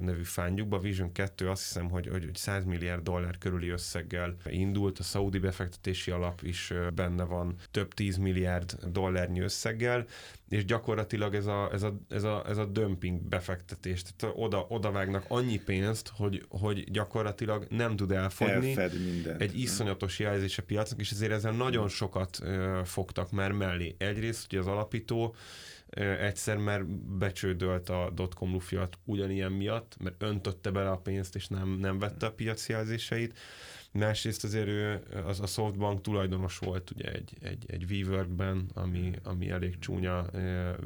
nevű 0.00 0.22
fándjukba. 0.22 0.76
A 0.76 0.80
Vision 0.80 1.12
2 1.12 1.48
azt 1.48 1.62
hiszem, 1.62 1.88
hogy, 1.88 2.08
hogy 2.08 2.30
100 2.34 2.64
milliárd 2.64 3.02
dollár 3.02 3.38
körüli 3.38 3.68
összeggel 3.68 4.36
indult, 4.46 4.98
a 4.98 5.02
Saudi 5.02 5.38
befektetési 5.38 6.10
alap 6.10 6.42
is 6.42 6.72
benne 6.94 7.24
van 7.24 7.54
több 7.70 7.94
10 7.94 8.16
milliárd 8.16 8.74
dollárnyi 8.92 9.40
összeggel, 9.40 10.06
és 10.48 10.64
gyakorlatilag 10.64 11.34
ez 11.34 11.46
a, 11.46 11.70
ez 11.72 11.82
a, 11.82 11.94
ez 12.08 12.22
a, 12.22 12.44
ez 12.48 12.56
a 12.56 12.64
dömping 12.64 13.20
befektetés, 13.20 14.02
tehát 14.16 14.34
oda, 14.38 14.66
oda 14.68 14.90
vágnak 14.90 15.24
annyi 15.28 15.58
pénzt, 15.58 16.12
hogy, 16.16 16.44
hogy 16.48 16.90
gyakorlatilag 16.90 17.66
nem 17.70 17.96
tud 17.96 18.10
elfogni 18.10 18.76
egy 19.38 19.58
iszonyatos 19.58 20.18
jelzés 20.18 20.58
a 20.58 20.62
piacnak, 20.62 21.00
és 21.00 21.10
ezért 21.10 21.32
ezzel 21.32 21.52
nagyon 21.52 21.88
sokat 21.88 22.38
fogtak 22.84 23.30
már 23.30 23.52
mellé. 23.52 23.94
Egyrészt 23.98 24.44
ugye 24.46 24.58
az 24.58 24.66
alapító 24.66 25.34
egyszer 25.94 26.56
már 26.56 26.86
becsődölt 27.18 27.88
a 27.88 28.10
dotcom 28.14 28.52
lufiat 28.52 28.98
ugyanilyen 29.04 29.52
miatt, 29.52 29.96
mert 29.98 30.22
öntötte 30.22 30.70
bele 30.70 30.90
a 30.90 30.96
pénzt, 30.96 31.34
és 31.34 31.48
nem, 31.48 31.68
nem 31.68 31.98
vette 31.98 32.26
a 32.26 32.32
piaci 32.32 32.72
jelzéseit. 32.72 33.38
Másrészt 33.98 34.44
azért 34.44 34.66
ő, 34.66 35.02
az 35.26 35.40
a 35.40 35.46
Softbank 35.46 36.00
tulajdonos 36.00 36.58
volt 36.58 36.90
ugye 36.90 37.12
egy, 37.12 37.36
egy, 37.40 37.64
egy 37.66 37.84
WeWorkben, 37.90 38.70
ami, 38.74 39.10
ami 39.22 39.50
elég 39.50 39.78
csúnya 39.78 40.26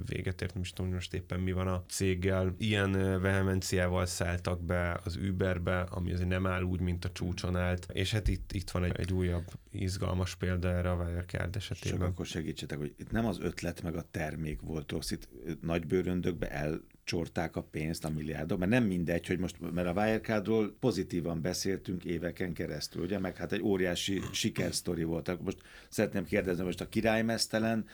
véget 0.07 0.43
ért, 0.43 0.55
nem 0.55 0.63
is 0.63 0.73
tudom 0.73 0.93
most 0.93 1.15
éppen 1.15 1.41
mi 1.41 1.53
van 1.53 1.69
a 1.69 1.85
céggel. 1.89 2.55
Ilyen 2.59 3.21
vehemenciával 3.21 4.07
szálltak 4.07 4.63
be 4.63 5.01
az 5.05 5.17
Uberbe, 5.17 5.81
ami 5.81 6.13
azért 6.13 6.29
nem 6.29 6.47
áll 6.47 6.63
úgy, 6.63 6.81
mint 6.81 7.05
a 7.05 7.13
csúcson 7.13 7.57
állt. 7.57 7.89
És 7.93 8.13
hát 8.13 8.29
itt, 8.29 8.53
itt 8.53 8.71
van 8.71 8.85
egy, 8.85 8.97
egy 8.97 9.13
újabb 9.13 9.47
izgalmas 9.71 10.35
példa 10.35 10.69
erre 10.69 10.91
a 10.91 11.05
Wirecard 11.05 11.57
esetében. 11.57 11.99
Csak 11.99 12.09
akkor 12.09 12.27
segítsetek, 12.27 12.79
hogy 12.79 12.95
itt 12.99 13.11
nem 13.11 13.27
az 13.27 13.41
ötlet 13.41 13.83
meg 13.83 13.97
a 13.97 14.05
termék 14.11 14.61
volt 14.61 14.93
rossz, 14.93 15.11
itt 15.11 15.29
nagy 15.61 15.87
bőröndökbe 15.87 16.51
el 16.51 16.81
csorták 17.09 17.57
a 17.57 17.63
pénzt, 17.63 18.05
a 18.05 18.11
milliárdok, 18.11 18.59
mert 18.59 18.71
nem 18.71 18.85
mindegy, 18.85 19.27
hogy 19.27 19.39
most, 19.39 19.57
mert 19.73 19.89
a 19.89 19.93
Wirecardról 19.93 20.77
pozitívan 20.81 21.41
beszéltünk 21.41 22.05
éveken 22.05 22.53
keresztül, 22.53 23.03
ugye, 23.03 23.19
meg 23.19 23.37
hát 23.37 23.53
egy 23.53 23.63
óriási 23.63 24.23
sikersztori 24.33 25.03
volt. 25.03 25.43
Most 25.43 25.59
szeretném 25.89 26.25
kérdezni, 26.25 26.65
most 26.65 26.81
a 26.81 26.89
királymesztelen 26.89 27.87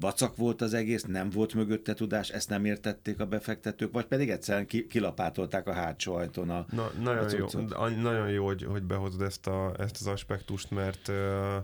vacak 0.00 0.36
volt 0.36 0.60
az 0.60 0.74
egész, 0.74 1.02
nem 1.02 1.30
volt 1.30 1.54
mögötte 1.54 1.94
tudás, 1.94 2.28
ezt 2.28 2.48
nem 2.48 2.64
értették 2.64 3.20
a 3.20 3.26
befektetők, 3.26 3.92
vagy 3.92 4.06
pedig 4.06 4.30
egyszerűen 4.30 4.66
ki, 4.66 4.86
kilapátolták 4.86 5.66
a 5.66 5.72
hátsó 5.72 6.14
ajtón 6.14 6.50
a 6.50 6.66
Na, 6.70 6.90
nagyon, 7.02 7.24
a 7.70 7.88
jó, 7.88 7.96
nagyon 8.02 8.30
jó, 8.30 8.46
hogy, 8.46 8.64
hogy 8.64 8.82
behozod 8.82 9.22
ezt, 9.22 9.46
a, 9.46 9.74
ezt 9.78 9.96
az 10.00 10.06
aspektust, 10.06 10.70
mert 10.70 11.08
uh, 11.08 11.16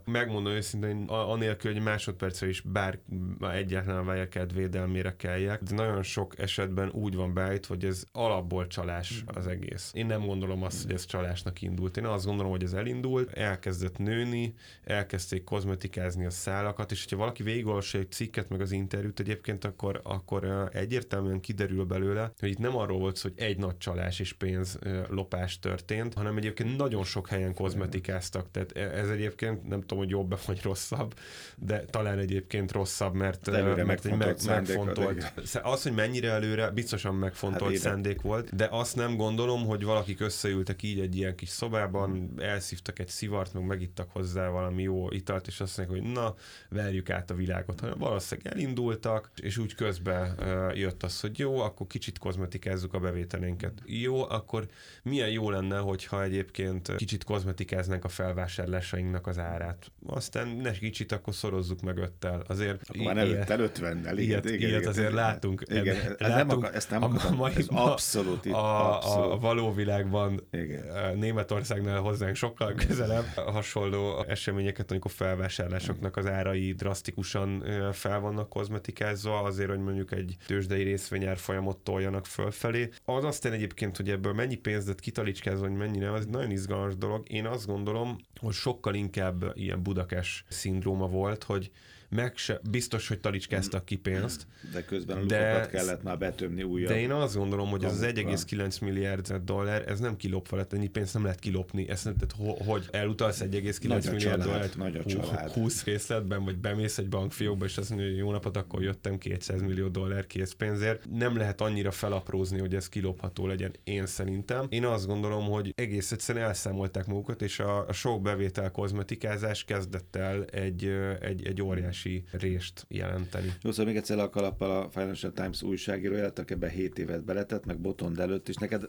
megmondom 0.05 0.53
őszintén, 0.53 1.05
anélkül, 1.07 1.73
hogy 1.73 1.83
másodpercre 1.83 2.49
is 2.49 2.61
bár 2.61 2.99
egyáltalán 3.41 4.07
a 4.07 4.13
Wirecard 4.13 4.55
védelmére 4.55 5.17
kelljek, 5.17 5.63
de 5.63 5.75
nagyon 5.75 6.03
sok 6.03 6.39
esetben 6.39 6.91
úgy 6.91 7.15
van 7.15 7.35
beállítva, 7.35 7.75
hogy 7.75 7.85
ez 7.85 8.05
alapból 8.13 8.67
csalás 8.67 9.25
az 9.27 9.47
egész. 9.47 9.91
Én 9.95 10.07
nem 10.07 10.27
gondolom 10.27 10.63
azt, 10.63 10.83
hogy 10.83 10.93
ez 10.93 11.05
csalásnak 11.05 11.63
indult. 11.63 11.97
Én 11.97 12.05
azt 12.05 12.25
gondolom, 12.25 12.51
hogy 12.51 12.63
ez 12.63 12.73
elindult, 12.73 13.33
elkezdett 13.33 13.99
nőni, 13.99 14.55
elkezdték 14.85 15.45
kozmetikázni 15.45 16.25
a 16.25 16.31
szálakat, 16.31 16.91
és 16.91 17.03
hogyha 17.03 17.17
valaki 17.17 17.43
végigolvassa 17.43 17.99
egy 17.99 18.09
cikket, 18.17 18.49
meg 18.49 18.61
az 18.61 18.73
interjút 18.73 19.21
egyébként, 19.21 19.65
akkor, 19.65 20.01
akkor 20.05 20.69
egyértelműen 20.73 21.41
kiderül 21.41 21.85
belőle, 21.85 22.33
hogy 22.39 22.49
itt 22.49 22.59
nem 22.59 22.77
arról 22.77 22.99
volt 22.99 23.19
hogy 23.19 23.33
egy 23.37 23.59
nagy 23.59 23.79
csalás 23.79 24.21
és 24.21 24.33
pénz 24.33 24.79
lopás 25.09 25.59
történt, 25.59 26.15
hanem 26.15 26.37
egyébként 26.37 26.77
nagyon 26.77 27.05
sok 27.05 27.29
helyen 27.29 27.55
kozmetikáztak. 27.55 28.51
Tehát 28.51 28.77
e, 28.77 28.81
ez 28.81 29.09
egyébként 29.09 29.69
nem 29.69 29.81
tudom, 29.81 29.99
hogy 29.99 30.09
jobb 30.09 30.39
vagy 30.47 30.63
rosszabb, 30.63 31.15
de 31.57 31.85
talán 31.85 32.19
egyébként 32.19 32.73
rosszabb, 32.73 33.15
mert, 33.15 33.51
mert 33.51 34.05
egy 34.05 34.17
meg, 34.17 34.37
megfontolt. 34.47 35.33
Az, 35.63 35.83
hogy 35.83 35.93
mennyire 35.93 36.31
előre, 36.31 36.71
biztosan 36.71 37.15
megfontolt 37.15 37.73
hát 37.73 37.81
szándék 37.81 38.21
volt, 38.21 38.57
de 38.57 38.69
azt 38.71 38.97
nem 38.97 39.17
gondolom, 39.17 39.67
hogy 39.67 39.85
valakik 39.85 40.21
összeültek 40.21 40.83
így 40.83 41.01
egy 41.01 41.17
ilyen 41.17 41.35
kis 41.35 41.49
szobában, 41.49 42.31
elszívtak 42.39 42.99
egy 42.99 43.09
szivart, 43.09 43.55
meg 43.55 43.65
megittak 43.65 44.11
hozzá 44.11 44.49
valami 44.49 44.83
jó 44.83 45.11
italt, 45.11 45.47
és 45.47 45.61
azt 45.61 45.77
mondják, 45.77 46.01
hogy 46.01 46.13
na, 46.13 46.35
verjük 46.69 47.11
át 47.11 47.31
a 47.31 47.35
világot, 47.35 47.81
hanem 47.81 47.96
valószínűleg 47.99 48.53
elindultak, 48.53 49.31
és 49.43 49.59
úgy 49.59 49.75
közben 49.75 50.39
jött 50.75 51.03
az, 51.03 51.21
hogy 51.21 51.39
jó, 51.39 51.61
akkor 51.61 51.87
kicsit 51.87 52.19
kozmetikázzuk 52.19 52.95
a 52.95 52.99
bevételénket. 52.99 53.73
Jó, 53.85 54.29
akkor 54.29 54.67
milyen 55.03 55.31
jó 55.31 55.51
lenne, 55.51 55.79
hogyha 55.79 56.23
egyébként 56.23 56.97
kicsit 56.97 57.25
kozmetikáznánk 57.25 58.05
a 58.05 58.09
felvásárlásainknak 58.09 59.27
az 59.27 59.39
árát. 59.39 59.93
Aztán 60.07 60.49
ne 60.49 60.71
kicsit, 60.71 61.13
akkor 61.13 61.35
szorozzuk 61.35 61.81
meg 61.81 61.99
öttel. 61.99 62.45
Azért 62.49 62.81
akkor 62.89 63.05
már 63.05 63.17
előttel 63.17 63.61
ötvennel. 63.61 64.19
Ilyet, 64.19 64.45
igen, 64.45 64.59
ilyet 64.59 64.81
igen, 64.81 64.91
azért 64.91 65.13
látunk. 65.13 65.63
Igen, 65.67 65.97
ez 65.97 66.15
látunk 66.19 66.49
nem 66.49 66.59
akar, 66.59 66.75
ezt 66.75 66.91
nem 66.91 67.03
akarom, 67.03 67.41
a, 67.41 67.49
ez 67.49 67.67
abszolút, 67.69 68.47
a, 68.47 68.97
abszolút. 68.97 69.33
a 69.33 69.39
való 69.39 69.73
világban 69.73 70.41
igen. 70.51 71.17
Németországnál 71.19 72.01
hozzánk 72.01 72.37
sokkal 72.37 72.75
közelebb 72.87 73.25
hasonló 73.35 74.25
eseményeket, 74.29 74.91
amikor 74.91 75.11
felvásárlásoknak 75.11 76.17
az 76.17 76.27
árai 76.27 76.73
drasztikusan 76.73 77.65
fel 77.93 78.21
vannak 78.21 78.49
kozmetikázva, 78.49 79.43
azért, 79.43 79.71
hogy 79.71 79.79
mondjuk 79.79 80.13
egy 80.13 80.37
tőzsdei 80.47 80.83
részvényár 80.83 81.37
folyamot 81.37 81.79
toljanak 81.79 82.27
fölfelé. 82.27 82.91
Az 83.05 83.25
aztán 83.25 83.53
egyébként, 83.53 83.97
hogy 83.97 84.11
ebből 84.11 84.33
mennyi 84.33 84.57
pénzt 84.57 84.87
lett 84.87 85.01
kitalicskázva, 85.01 85.67
hogy 85.67 85.77
mennyi 85.77 85.99
nem, 85.99 86.13
az 86.13 86.21
egy 86.21 86.29
nagyon 86.29 86.51
izgalmas 86.51 86.97
dolog. 86.97 87.31
Én 87.31 87.47
azt 87.47 87.67
gondolom, 87.67 88.17
hogy 88.41 88.55
sokkal 88.55 88.95
inkább 88.95 89.53
ilyen 89.55 89.83
budakes 89.83 90.45
szindróma 90.49 91.09
volt, 91.09 91.45
hogy 91.45 91.71
meg 92.09 92.37
se, 92.37 92.61
biztos, 92.71 93.09
hogy 93.09 93.21
talicskáztak 93.21 93.85
ki 93.85 93.97
pénzt. 93.97 94.47
De 94.73 94.85
közben 94.85 95.27
de, 95.27 95.69
kellett 95.71 96.03
már 96.03 96.19
betömni 96.19 96.63
újabb. 96.63 96.89
De 96.89 97.01
én 97.01 97.11
azt 97.11 97.37
gondolom, 97.37 97.69
hogy 97.69 97.85
az 97.85 98.01
1,9 98.03 98.81
milliárd 98.81 99.35
dollár, 99.35 99.89
ez 99.89 100.01
nem 100.01 100.17
kilopva 100.17 100.57
lett, 100.57 100.73
ennyi 100.73 100.89
pénzt 100.89 101.15
nem 101.15 101.23
lehet 101.23 101.39
kilopni. 101.39 101.89
Ezt 101.89 102.05
nem, 102.05 102.17
tehát, 102.17 102.59
hogy 102.67 102.89
elutalsz 102.91 103.41
1,9 103.41 104.11
milliárd 104.11 104.43
dollárt 104.43 104.77
nagy 104.77 104.97
a 104.97 105.05
család. 105.05 105.51
20 105.51 105.85
részletben, 105.85 106.45
vagy 106.45 106.57
bemész 106.57 106.99
egy 106.99 107.09
bankfiókba, 107.09 107.65
és 107.65 107.77
azt 107.77 107.89
mondja, 107.89 108.09
hogy 108.09 108.17
jó 108.17 108.33
napot, 108.33 108.57
akkor 108.57 108.83
jöttem 108.83 109.19
200 109.19 109.63
millió 109.63 109.89
dollár 109.89 110.27
készpénzért. 110.27 111.05
Nem 111.13 111.37
lehet 111.37 111.61
annyira 111.61 111.91
felaprózni, 111.91 112.59
hogy 112.59 112.75
ez 112.75 112.89
kilopható 112.89 113.47
legyen, 113.47 113.75
én 113.85 114.07
szerintem. 114.07 114.67
Én 114.69 114.85
azt 114.85 115.07
gondolom, 115.07 115.45
hogy 115.45 115.73
egész 115.77 116.13
egyszerűen 116.13 116.45
elszámolták 116.45 117.07
magukat, 117.07 117.43
és 117.43 117.61
a, 117.61 117.87
a 117.89 117.93
sok 117.93 118.23
bevétel 118.23 118.71
kozmetikázás 118.71 119.65
kezdett 119.65 120.17
el 120.17 120.45
egy, 120.45 120.85
egy, 121.21 121.47
egy 121.47 121.63
óriási 121.63 121.96
óriási 121.97 122.25
rést 122.31 122.85
jelenteni. 122.89 123.53
Jó, 123.63 123.71
szóval 123.71 123.87
még 123.87 123.97
egyszer 123.97 124.19
a 124.19 124.31
kalappal 124.31 124.83
a 124.83 124.91
Financial 124.91 125.33
Times 125.33 125.63
újságírója, 125.63 126.33
ebbe 126.47 126.69
7 126.69 126.99
évet 126.99 127.25
beletett, 127.25 127.65
meg 127.65 127.79
Botond 127.79 128.19
előtt 128.19 128.49
is. 128.49 128.55
Neked 128.55 128.85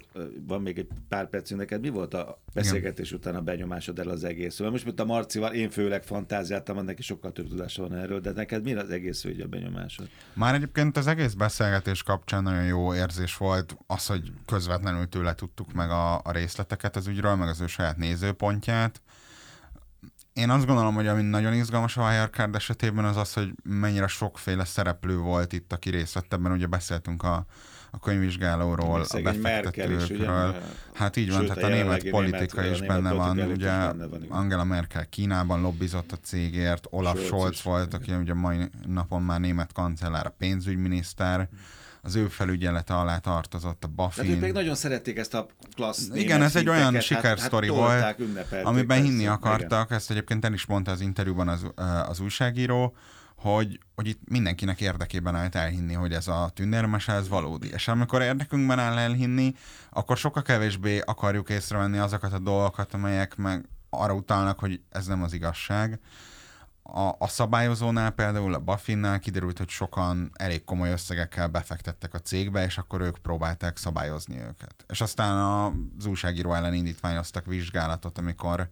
van 0.47 0.61
még 0.61 0.77
egy 0.77 0.87
pár 1.09 1.29
percünk, 1.29 1.59
neked 1.59 1.81
mi 1.81 1.89
volt 1.89 2.13
a 2.13 2.41
beszélgetés 2.53 3.07
Igen. 3.07 3.19
után 3.19 3.35
a 3.35 3.41
benyomásod 3.41 3.99
el 3.99 4.09
az 4.09 4.23
egész? 4.23 4.53
Szóval 4.53 4.71
most, 4.71 4.85
mint 4.85 4.99
a 4.99 5.05
Marcival, 5.05 5.53
én 5.53 5.69
főleg 5.69 6.03
fantáziáltam, 6.03 6.85
neki 6.85 7.01
sokkal 7.01 7.31
több 7.31 7.47
tudása 7.47 7.81
van 7.81 7.95
erről, 7.95 8.19
de 8.19 8.31
neked 8.31 8.63
mi 8.63 8.73
az 8.73 8.89
egész 8.89 9.23
ügy 9.23 9.41
a 9.41 9.47
benyomásod? 9.47 10.09
Már 10.33 10.55
egyébként 10.55 10.97
az 10.97 11.07
egész 11.07 11.33
beszélgetés 11.33 12.03
kapcsán 12.03 12.43
nagyon 12.43 12.65
jó 12.65 12.95
érzés 12.95 13.37
volt 13.37 13.77
az, 13.87 14.05
hogy 14.05 14.31
közvetlenül 14.45 15.09
tőle 15.09 15.35
tudtuk 15.35 15.73
meg 15.73 15.89
a, 15.89 16.15
a 16.23 16.31
részleteket 16.31 16.95
az 16.95 17.07
ügyről, 17.07 17.35
meg 17.35 17.47
az 17.47 17.61
ő 17.61 17.67
saját 17.67 17.97
nézőpontját 17.97 19.01
én 20.37 20.49
azt 20.49 20.65
gondolom, 20.65 20.93
hogy 20.93 21.07
ami 21.07 21.21
nagyon 21.21 21.53
izgalmas 21.53 21.97
a 21.97 22.01
Wirecard 22.01 22.55
esetében 22.55 23.05
az 23.05 23.17
az, 23.17 23.33
hogy 23.33 23.53
mennyire 23.63 24.07
sokféle 24.07 24.65
szereplő 24.65 25.17
volt 25.17 25.53
itt, 25.53 25.73
aki 25.73 25.89
részt 25.89 26.13
vett 26.13 26.33
ebben. 26.33 26.51
Ugye 26.51 26.65
beszéltünk 26.65 27.23
a, 27.23 27.45
a 27.91 27.99
könyvvizsgálóról, 27.99 29.01
a 29.09 29.19
befektetőkről. 29.21 30.55
hát 30.93 31.15
így 31.15 31.31
van, 31.31 31.45
tehát 31.45 31.63
a 31.63 31.67
német 31.67 32.09
politika 32.09 32.65
is 32.65 32.81
benne 32.81 33.11
van. 33.11 33.39
Ugye 33.39 33.69
benne 33.69 34.07
van, 34.07 34.25
Angela 34.29 34.63
Merkel 34.63 35.05
Kínában 35.09 35.61
lobbizott 35.61 36.11
a 36.11 36.17
cégért, 36.23 36.87
Olaf 36.89 37.19
Scholz 37.25 37.63
volt, 37.63 37.93
aki 37.93 38.13
ugye 38.13 38.33
mai 38.33 38.69
napon 38.85 39.21
már 39.21 39.39
német 39.39 39.73
kancellár, 39.73 40.25
a 40.25 40.35
pénzügyminiszter. 40.37 41.35
Hmm 41.35 41.59
az 42.01 42.15
ő 42.15 42.27
felügyelete 42.27 42.93
alá 42.93 43.17
tartozott 43.17 43.83
a 43.83 43.87
Buffy. 43.87 44.15
Tehát 44.15 44.31
ők 44.31 44.39
még 44.39 44.51
nagyon 44.51 44.75
szerették 44.75 45.17
ezt 45.17 45.33
a 45.33 45.47
klassz 45.75 46.09
Igen, 46.13 46.41
ez 46.41 46.55
egy 46.55 46.69
olyan 46.69 46.93
hát- 46.93 47.01
sikersztori 47.01 47.67
hát, 47.67 47.75
volt, 47.75 48.15
amiben 48.63 49.01
hinni 49.01 49.23
persze, 49.23 49.31
akartak, 49.31 49.85
igen. 49.85 49.97
ezt 49.97 50.11
egyébként 50.11 50.45
el 50.45 50.53
is 50.53 50.65
mondta 50.65 50.91
az 50.91 51.01
interjúban 51.01 51.47
az, 51.47 51.65
az 52.07 52.19
újságíró, 52.19 52.95
hogy, 53.37 53.79
hogy 53.95 54.07
itt 54.07 54.19
mindenkinek 54.29 54.81
érdekében 54.81 55.35
állt 55.35 55.55
elhinni, 55.55 55.93
hogy 55.93 56.13
ez 56.13 56.27
a 56.27 56.51
tündérmese, 56.53 57.13
ez 57.13 57.27
valódi. 57.27 57.69
És 57.73 57.87
amikor 57.87 58.21
érdekünkben 58.21 58.79
áll 58.79 58.97
elhinni, 58.97 59.53
akkor 59.89 60.17
sokkal 60.17 60.41
kevésbé 60.41 60.99
akarjuk 60.99 61.49
észrevenni 61.49 61.97
azokat 61.97 62.33
a 62.33 62.39
dolgokat, 62.39 62.93
amelyek 62.93 63.35
meg 63.35 63.65
arra 63.89 64.13
utalnak, 64.13 64.59
hogy 64.59 64.81
ez 64.89 65.05
nem 65.05 65.23
az 65.23 65.33
igazság 65.33 65.99
a, 66.93 67.15
a 67.19 67.27
szabályozónál 67.27 68.11
például 68.11 68.53
a 68.53 68.59
Buffinnál 68.59 69.19
kiderült, 69.19 69.57
hogy 69.57 69.69
sokan 69.69 70.31
elég 70.33 70.63
komoly 70.63 70.91
összegekkel 70.91 71.47
befektettek 71.47 72.13
a 72.13 72.19
cégbe, 72.19 72.65
és 72.65 72.77
akkor 72.77 73.01
ők 73.01 73.17
próbálták 73.17 73.77
szabályozni 73.77 74.39
őket. 74.39 74.85
És 74.87 75.01
aztán 75.01 75.37
az 75.97 76.05
újságíró 76.05 76.53
ellen 76.53 76.73
indítványoztak 76.73 77.45
vizsgálatot, 77.45 78.17
amikor 78.17 78.69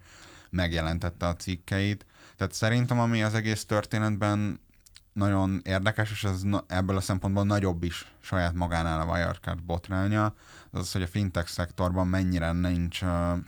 megjelentette 0.50 1.27
a 1.27 1.36
cikkeit. 1.36 2.05
Tehát 2.38 2.53
szerintem, 2.53 3.00
ami 3.00 3.24
az 3.24 3.34
egész 3.34 3.65
történetben 3.65 4.60
nagyon 5.15 5.62
érdekes, 5.63 6.12
és 6.12 6.24
ez 6.24 6.41
ebből 6.67 6.98
a 6.98 7.01
szempontból 7.01 7.43
nagyobb 7.43 7.84
is 7.84 8.12
saját 8.19 8.53
magánál 8.53 9.01
a 9.01 9.12
Wirecard 9.12 9.63
botránya, 9.63 10.34
az 10.72 10.91
hogy 10.91 11.01
a 11.01 11.07
fintech 11.07 11.48
szektorban 11.48 12.07
mennyire 12.07 12.51
nincs 12.51 13.01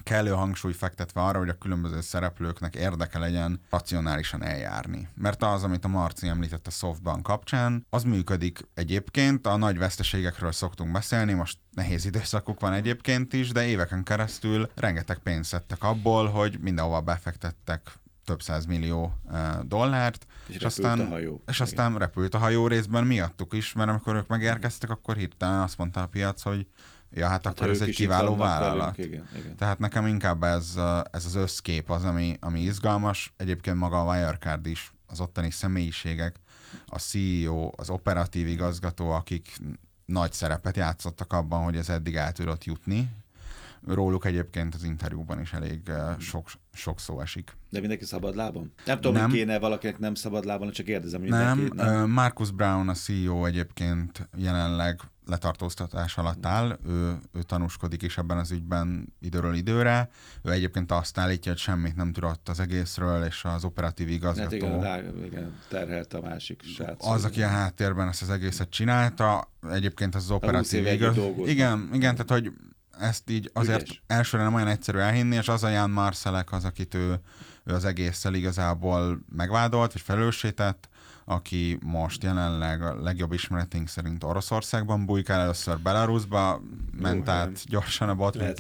kellő 0.04 0.32
hangsúly 0.32 0.74
fektetve 0.74 1.22
arra, 1.22 1.40
hogy 1.40 1.50
a 1.50 1.58
különböző 1.58 2.02
szereplőknek 2.02 2.76
érdeke 2.76 3.20
legyen 3.20 3.62
racionálisan 3.70 4.44
eljárni. 4.44 5.08
Mert 5.16 5.44
az, 5.44 5.64
amit 5.64 5.86
a 5.86 5.88
Marci 5.88 6.28
említett 6.28 6.68
a 6.68 6.72
Softbank 6.72 7.24
kapcsán, 7.24 7.86
az 7.90 8.04
működik 8.04 8.60
egyébként, 8.74 9.48
a 9.48 9.58
nagy 9.58 9.78
veszteségekről 9.78 10.52
szoktunk 10.52 10.92
beszélni, 10.92 11.34
most 11.34 11.58
nehéz 11.72 12.06
időszakuk 12.06 12.60
van 12.60 12.74
egyébként 12.74 13.34
is, 13.34 13.50
de 13.52 13.66
éveken 13.66 14.04
keresztül 14.04 14.72
rengeteg 14.76 15.18
pénzt 15.18 15.50
szedtek 15.50 15.84
abból, 15.84 16.28
hogy 16.28 16.60
mindenhova 16.60 17.02
befektettek 17.02 17.82
több 18.28 18.42
száz 18.42 18.66
millió 18.66 19.14
dollárt, 19.62 20.28
és, 20.48 20.56
és 20.56 20.64
aztán, 20.64 21.00
a 21.00 21.06
hajó. 21.06 21.44
És 21.48 21.62
aztán 21.62 21.88
igen. 21.88 22.00
repült 22.00 22.34
a 22.34 22.38
hajó 22.38 22.68
részben 22.68 23.04
miattuk 23.06 23.54
is, 23.54 23.74
mert 23.74 23.90
amikor 23.90 24.16
ők 24.16 24.28
megérkeztek, 24.28 24.90
akkor 24.90 25.16
hirtelen 25.16 25.60
azt 25.60 25.78
mondta 25.78 26.02
a 26.02 26.08
piac, 26.08 26.42
hogy 26.42 26.68
ja, 27.12 27.28
hát, 27.28 27.46
hát 27.46 27.56
akkor 27.56 27.70
ez 27.70 27.82
egy 27.82 27.96
kiváló 27.96 28.36
vállalat. 28.36 28.96
Velünk, 28.96 29.14
igen, 29.14 29.28
igen. 29.38 29.56
Tehát 29.56 29.80
nekem 29.80 30.08
inkább 30.08 30.44
ez, 30.44 30.74
ez 31.12 31.26
az 31.26 31.36
összkép 31.36 31.90
az, 31.90 32.04
ami, 32.04 32.38
ami 32.40 32.60
izgalmas. 32.60 33.34
Egyébként 33.38 33.78
maga 33.78 34.02
a 34.02 34.14
Wirecard 34.14 34.66
is, 34.66 34.94
az 35.08 35.20
ottani 35.20 35.52
személyiségek, 35.52 36.36
a 36.86 36.98
CEO, 37.00 37.72
az 37.76 37.90
operatív 37.90 38.48
igazgató, 38.48 39.10
akik 39.10 39.58
nagy 40.06 40.32
szerepet 40.32 40.78
játszottak 40.78 41.34
abban, 41.34 41.64
hogy 41.64 41.76
ez 41.76 41.90
eddig 41.90 42.16
el 42.16 42.32
tudott 42.32 42.64
jutni, 42.64 43.10
Róluk 43.86 44.26
egyébként 44.26 44.76
az 44.76 44.84
interjúban 44.84 45.42
is 45.42 45.54
elég 45.54 45.82
eh, 45.90 46.16
sok, 46.20 46.50
sok 46.78 47.00
szó 47.00 47.22
esik. 47.22 47.58
De 47.70 47.80
mindenki 47.80 48.06
szabad 48.06 48.36
lábon? 48.36 48.72
Nem 48.86 48.96
tudom, 48.96 49.14
nem. 49.14 49.30
hogy 49.30 49.40
kéne 49.40 49.60
valakinek 49.60 50.00
nem 50.00 50.16
szabad 50.16 50.46
lábon, 50.46 50.72
csak 50.72 50.86
kérdezem, 50.86 51.20
hogy 51.20 51.30
nem, 51.30 51.72
nem. 51.74 52.10
Marcus 52.10 52.52
Brown, 52.52 52.90
a 52.90 52.94
CEO 52.94 53.46
egyébként 53.46 54.30
jelenleg 54.36 55.02
letartóztatás 55.28 56.18
alatt 56.18 56.46
áll, 56.46 56.80
ő, 56.88 57.18
ő 57.34 57.42
tanúskodik 57.42 58.02
is 58.02 58.18
ebben 58.18 58.38
az 58.38 58.52
ügyben 58.52 59.14
időről 59.20 59.56
időre. 59.56 60.10
Ő 60.44 60.52
egyébként 60.52 60.92
azt 60.92 61.18
állítja, 61.18 61.52
hogy 61.52 61.62
semmit 61.62 61.96
nem 61.96 62.14
tudott 62.14 62.50
az 62.50 62.60
egészről, 62.60 63.24
és 63.24 63.44
az 63.44 63.64
operatív 63.64 64.10
igazgató... 64.10 64.50
Hát 64.50 64.54
igen, 64.54 64.82
rá, 64.82 65.00
igen 65.26 65.56
terhelt 65.70 66.14
a 66.14 66.22
másik 66.22 66.62
srác. 66.64 67.08
Az, 67.08 67.26
aki 67.26 67.44
a 67.44 67.48
háttérben 67.48 68.08
ezt 68.08 68.22
az 68.22 68.30
egészet 68.30 68.70
csinálta, 68.70 69.52
egyébként 69.70 70.16
az, 70.16 70.24
az 70.24 70.32
operatív 70.32 70.86
igazgató... 70.86 71.46
Igen, 71.46 71.90
igen, 71.94 72.16
tehát 72.16 72.32
hogy 72.32 72.52
ezt 73.00 73.30
így 73.30 73.52
azért 73.54 73.82
Ügyes. 73.82 74.02
elsőre 74.08 74.44
nem 74.44 74.54
olyan 74.54 74.68
egyszerű 74.68 74.98
elhinni, 74.98 75.36
és 75.36 75.48
az 75.48 75.64
a 75.64 75.70
Jan 75.70 75.90
Marcelek 75.90 76.52
az, 76.52 76.66
akit 76.66 76.94
ő, 76.94 77.20
ő 77.64 77.74
az 77.74 77.86
egésszel 77.86 78.34
igazából 78.34 79.20
megvádolt, 79.36 79.94
vagy 79.94 80.02
felelősített, 80.02 80.90
aki 81.30 81.78
most 81.82 82.24
jelenleg 82.24 82.82
a 82.82 83.02
legjobb 83.02 83.32
ismeretünk 83.32 83.88
szerint 83.88 84.24
Oroszországban 84.24 85.06
bujkál, 85.06 85.40
először 85.40 85.80
Belarusba, 85.80 86.62
ment 87.00 87.28
Jó, 87.28 87.34
át 87.34 87.64
gyorsan 87.66 88.10
a 88.10 88.16
botrány 88.16 88.54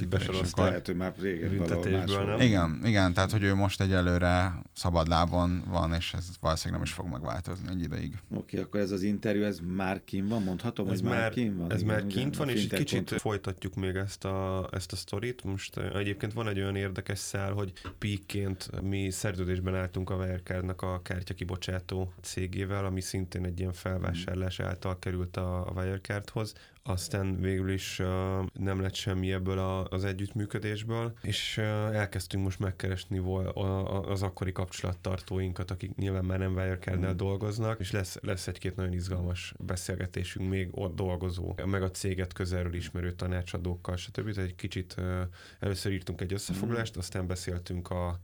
Lehet, 0.55 0.86
hogy 0.86 0.95
már 0.95 1.13
régen? 1.19 2.41
Igen, 2.41 2.81
igen, 2.83 3.13
tehát 3.13 3.31
hogy 3.31 3.43
ő 3.43 3.55
most 3.55 3.81
egyelőre 3.81 4.62
szabad 4.74 5.07
lábon 5.07 5.63
van, 5.67 5.93
és 5.93 6.13
ez 6.13 6.29
valószínűleg 6.39 6.79
nem 6.79 6.89
is 6.89 6.93
fog 6.95 7.07
megváltozni 7.07 7.67
egy 7.69 7.81
ideig. 7.81 8.17
Oké, 8.36 8.59
akkor 8.59 8.79
ez 8.79 8.91
az 8.91 9.01
interjú, 9.01 9.43
ez 9.43 9.59
már 9.75 10.01
kint 10.05 10.29
van, 10.29 10.43
mondhatom, 10.43 10.89
ez 10.89 11.00
hogy 11.00 11.09
már, 11.09 11.31
kint 11.31 11.57
van? 11.57 11.71
Ez 11.71 11.81
igen, 11.81 11.93
már 11.93 12.07
kint 12.07 12.38
van, 12.38 12.50
és 12.50 12.63
egy 12.63 12.77
kicsit 12.77 13.09
pont... 13.09 13.21
folytatjuk 13.21 13.75
még 13.75 13.95
ezt 13.95 14.25
a, 14.25 14.67
ezt 14.71 14.91
a 14.91 14.95
sztorit. 14.95 15.43
Most 15.43 15.77
egyébként 15.77 16.33
van 16.33 16.47
egy 16.47 16.59
olyan 16.59 16.75
érdekes 16.75 17.19
szál, 17.19 17.51
hogy 17.51 17.74
píkként 17.97 18.81
mi 18.81 19.09
szerződésben 19.09 19.75
álltunk 19.75 20.09
a 20.09 20.15
Wirecardnak 20.15 20.81
a 20.81 21.01
kártyakibocsátó 21.01 22.13
cég 22.21 22.55
cégével, 22.57 22.85
ami 22.85 23.01
szintén 23.01 23.45
egy 23.45 23.59
ilyen 23.59 23.73
felvásárlás 23.73 24.59
által 24.59 24.99
került 24.99 25.37
a, 25.37 25.67
a 25.67 25.71
Wirecardhoz, 25.71 26.53
aztán 26.83 27.39
végül 27.39 27.71
is 27.71 27.99
uh, 27.99 28.07
nem 28.53 28.81
lett 28.81 28.93
semmi 28.93 29.31
ebből 29.31 29.59
a, 29.59 29.87
az 29.87 30.03
együttműködésből, 30.03 31.13
és 31.21 31.57
uh, 31.57 31.65
elkezdtünk 31.95 32.43
most 32.43 32.59
megkeresni 32.59 33.19
vol, 33.19 33.47
a, 33.47 33.95
a, 33.95 34.09
az 34.09 34.21
akkori 34.21 34.51
kapcsolattartóinkat, 34.51 35.71
akik 35.71 35.95
nyilván 35.95 36.25
már 36.25 36.39
nem 36.39 36.53
Wirecardnál 36.53 37.13
mm. 37.13 37.17
dolgoznak, 37.17 37.79
és 37.79 37.91
lesz, 37.91 38.17
lesz 38.21 38.47
egy-két 38.47 38.75
nagyon 38.75 38.93
izgalmas 38.93 39.53
beszélgetésünk 39.59 40.49
még 40.49 40.69
ott 40.71 40.95
dolgozó, 40.95 41.55
meg 41.65 41.83
a 41.83 41.91
céget 41.91 42.33
közelről 42.33 42.73
ismerő 42.73 43.11
tanácsadókkal, 43.11 43.95
stb. 43.97 44.33
Tehát 44.33 44.49
egy 44.49 44.55
kicsit 44.55 44.95
uh, 44.97 45.21
először 45.59 45.91
írtunk 45.91 46.21
egy 46.21 46.33
összefoglalást, 46.33 46.95
mm. 46.95 46.99
aztán 46.99 47.27
beszéltünk 47.27 47.89
a 47.89 48.19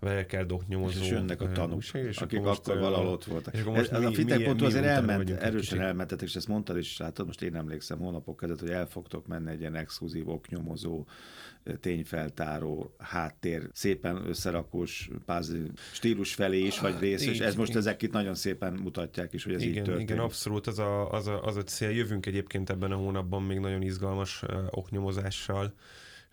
Verekerdok 0.00 0.66
nyomozó. 0.68 1.00
És 1.00 1.10
jönnek 1.10 1.40
a 1.40 1.52
tanúk, 1.52 1.82
és 1.92 2.18
akik 2.18 2.38
akkor, 2.38 2.50
akkor 2.50 2.78
valahol 2.78 3.06
ott 3.06 3.24
voltak. 3.24 3.54
És 3.54 3.60
akkor 3.60 3.72
most 3.76 3.92
ez, 3.92 4.00
mi, 4.00 4.04
a 4.04 4.12
fintech 4.12 4.62
azért 4.62 4.84
elment, 4.84 5.30
erősen 5.30 5.80
elmentetek, 5.80 6.28
és 6.28 6.36
ezt 6.36 6.48
mondtad 6.48 6.76
is, 6.76 6.96
látod, 6.96 7.26
most 7.26 7.42
én 7.42 7.54
emlékszem 7.54 7.98
hónapok 7.98 8.36
között, 8.36 8.60
hogy 8.60 8.70
el 8.70 8.86
fogtok 8.86 9.26
menni 9.26 9.50
egy 9.50 9.60
ilyen 9.60 9.74
exkluzív 9.74 10.28
oknyomozó, 10.28 11.06
tényfeltáró, 11.80 12.94
háttér, 12.98 13.68
szépen 13.72 14.28
összerakós 14.28 15.10
pázi 15.26 15.58
stílus 15.92 16.34
felé 16.34 16.58
is, 16.58 16.80
vagy 16.80 16.98
rész, 16.98 17.26
és 17.26 17.40
ez 17.40 17.54
most 17.54 17.76
ezek 17.76 18.02
itt 18.02 18.12
nagyon 18.12 18.34
szépen 18.34 18.72
mutatják 18.72 19.32
is, 19.32 19.44
hogy 19.44 19.54
ez 19.54 19.62
igen, 19.62 19.74
így 19.74 19.82
történik. 19.82 20.10
Igen, 20.10 20.22
abszolút, 20.22 20.66
az 20.66 20.78
a, 20.78 21.12
az, 21.12 21.26
a, 21.26 21.42
az 21.42 21.56
a 21.56 21.62
cél. 21.62 21.90
Jövünk 21.90 22.26
egyébként 22.26 22.70
ebben 22.70 22.92
a 22.92 22.96
hónapban 22.96 23.42
még 23.42 23.58
nagyon 23.58 23.82
izgalmas 23.82 24.44
oknyomozással, 24.70 25.74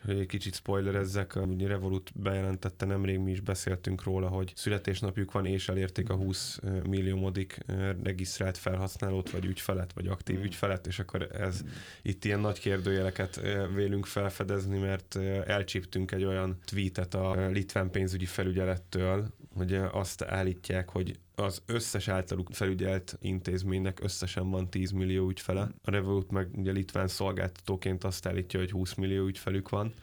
hogy 0.06 0.20
egy 0.20 0.26
kicsit 0.26 0.56
spoilerezzek, 0.56 1.36
ugye 1.36 1.68
Revolut 1.68 2.12
bejelentette 2.16 2.86
nemrég, 2.86 3.20
mi 3.20 3.32
is 3.32 3.40
beszéltünk 3.40 4.04
róla, 4.04 4.28
hogy 4.28 4.54
születésnapjuk 4.56 5.32
van, 5.32 5.46
és 5.46 5.70
elérték 5.70 6.10
a 6.10 6.16
20 6.16 6.60
milliómodik 6.84 7.60
regisztrált 8.04 8.58
felhasználót, 8.58 9.30
vagy 9.30 9.46
ügyfelet, 9.46 9.94
vagy 9.94 10.08
aktív 10.08 10.40
mm. 10.40 10.44
ügyfelet, 10.44 10.88
és 10.88 11.00
akkor 11.00 11.28
ez 11.32 11.62
itt 12.02 12.26
ilyen 12.26 12.40
nagy 12.40 12.60
kérdőjeleket 12.60 13.42
vélünk 13.74 14.06
felfedezni, 14.06 14.80
mert 14.80 15.16
elcsíptünk 15.46 16.12
egy 16.12 16.24
olyan 16.24 16.58
tweetet 16.66 17.14
a 17.14 17.48
litván 17.48 17.92
pénzügyi 17.92 18.26
felügyelettől, 18.26 19.28
hogy 19.58 19.74
azt 19.92 20.22
állítják, 20.22 20.90
hogy 20.90 21.20
az 21.36 21.62
összes 21.66 22.08
általuk 22.08 22.50
felügyelt 22.52 23.18
intézménynek 23.22 24.00
összesen 24.04 24.50
van 24.50 24.70
10 24.70 24.92
millió 24.92 25.30
ügyfele. 25.30 25.70
A 25.84 25.92
Revolut 25.92 26.32
meg 26.32 26.48
ugye 26.54 26.72
litván 26.72 27.08
szolgáltatóként 27.08 28.04
azt 28.04 28.26
állítja, 28.26 28.60
hogy 28.60 28.72
20 28.72 28.94
millió 28.94 29.26
ügyfelük 29.26 29.70
van. 29.70 29.94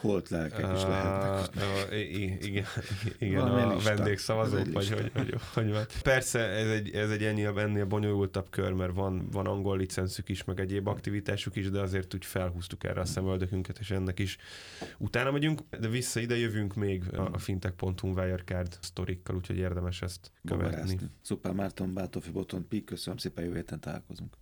Holt 0.00 0.28
lelkek 0.28 0.72
is 0.76 0.82
lehetnek. 0.82 1.64
Uh, 1.90 1.98
igen, 2.46 2.64
igen 3.18 3.40
a 3.40 3.78
vendégszavazók, 3.78 4.72
vagy 4.72 4.90
hogy, 4.90 5.10
hogy, 5.14 5.34
hogy 5.54 5.70
van. 5.70 5.84
Persze 6.02 6.38
ez 6.38 6.68
egy, 6.70 6.90
ez 6.90 7.10
egy 7.10 7.24
ennél, 7.24 7.58
ennél 7.58 7.84
bonyolultabb 7.84 8.50
kör, 8.50 8.72
mert 8.72 8.94
van, 8.94 9.28
van 9.32 9.46
angol 9.46 9.76
licenszük 9.76 10.28
is, 10.28 10.44
meg 10.44 10.60
egyéb 10.60 10.86
aktivitásuk 10.86 11.56
is, 11.56 11.70
de 11.70 11.80
azért 11.80 12.14
úgy 12.14 12.24
felhúztuk 12.24 12.84
erre 12.84 13.00
a 13.00 13.04
szemöldökünket, 13.04 13.78
és 13.78 13.90
ennek 13.90 14.18
is 14.18 14.36
utána 14.98 15.30
megyünk, 15.30 15.60
de 15.80 15.88
vissza 15.88 16.20
ide 16.20 16.36
jövünk 16.36 16.74
még 16.74 17.04
a, 17.32 17.38
fintech.hu 17.38 18.08
Wirecard 18.08 18.78
sztorikkal, 18.80 19.36
úgyhogy 19.36 19.56
érdemes 19.56 20.02
ezt 20.02 20.32
követni. 20.44 20.98
Szuper 21.22 21.52
Márton, 21.52 21.94
Bátofi 21.94 22.30
Boton, 22.30 22.68
Pik, 22.68 22.84
köszönöm 22.84 23.18
szépen, 23.18 23.44
jövő 23.44 23.56
héten 23.56 23.80
találkozunk. 23.80 24.40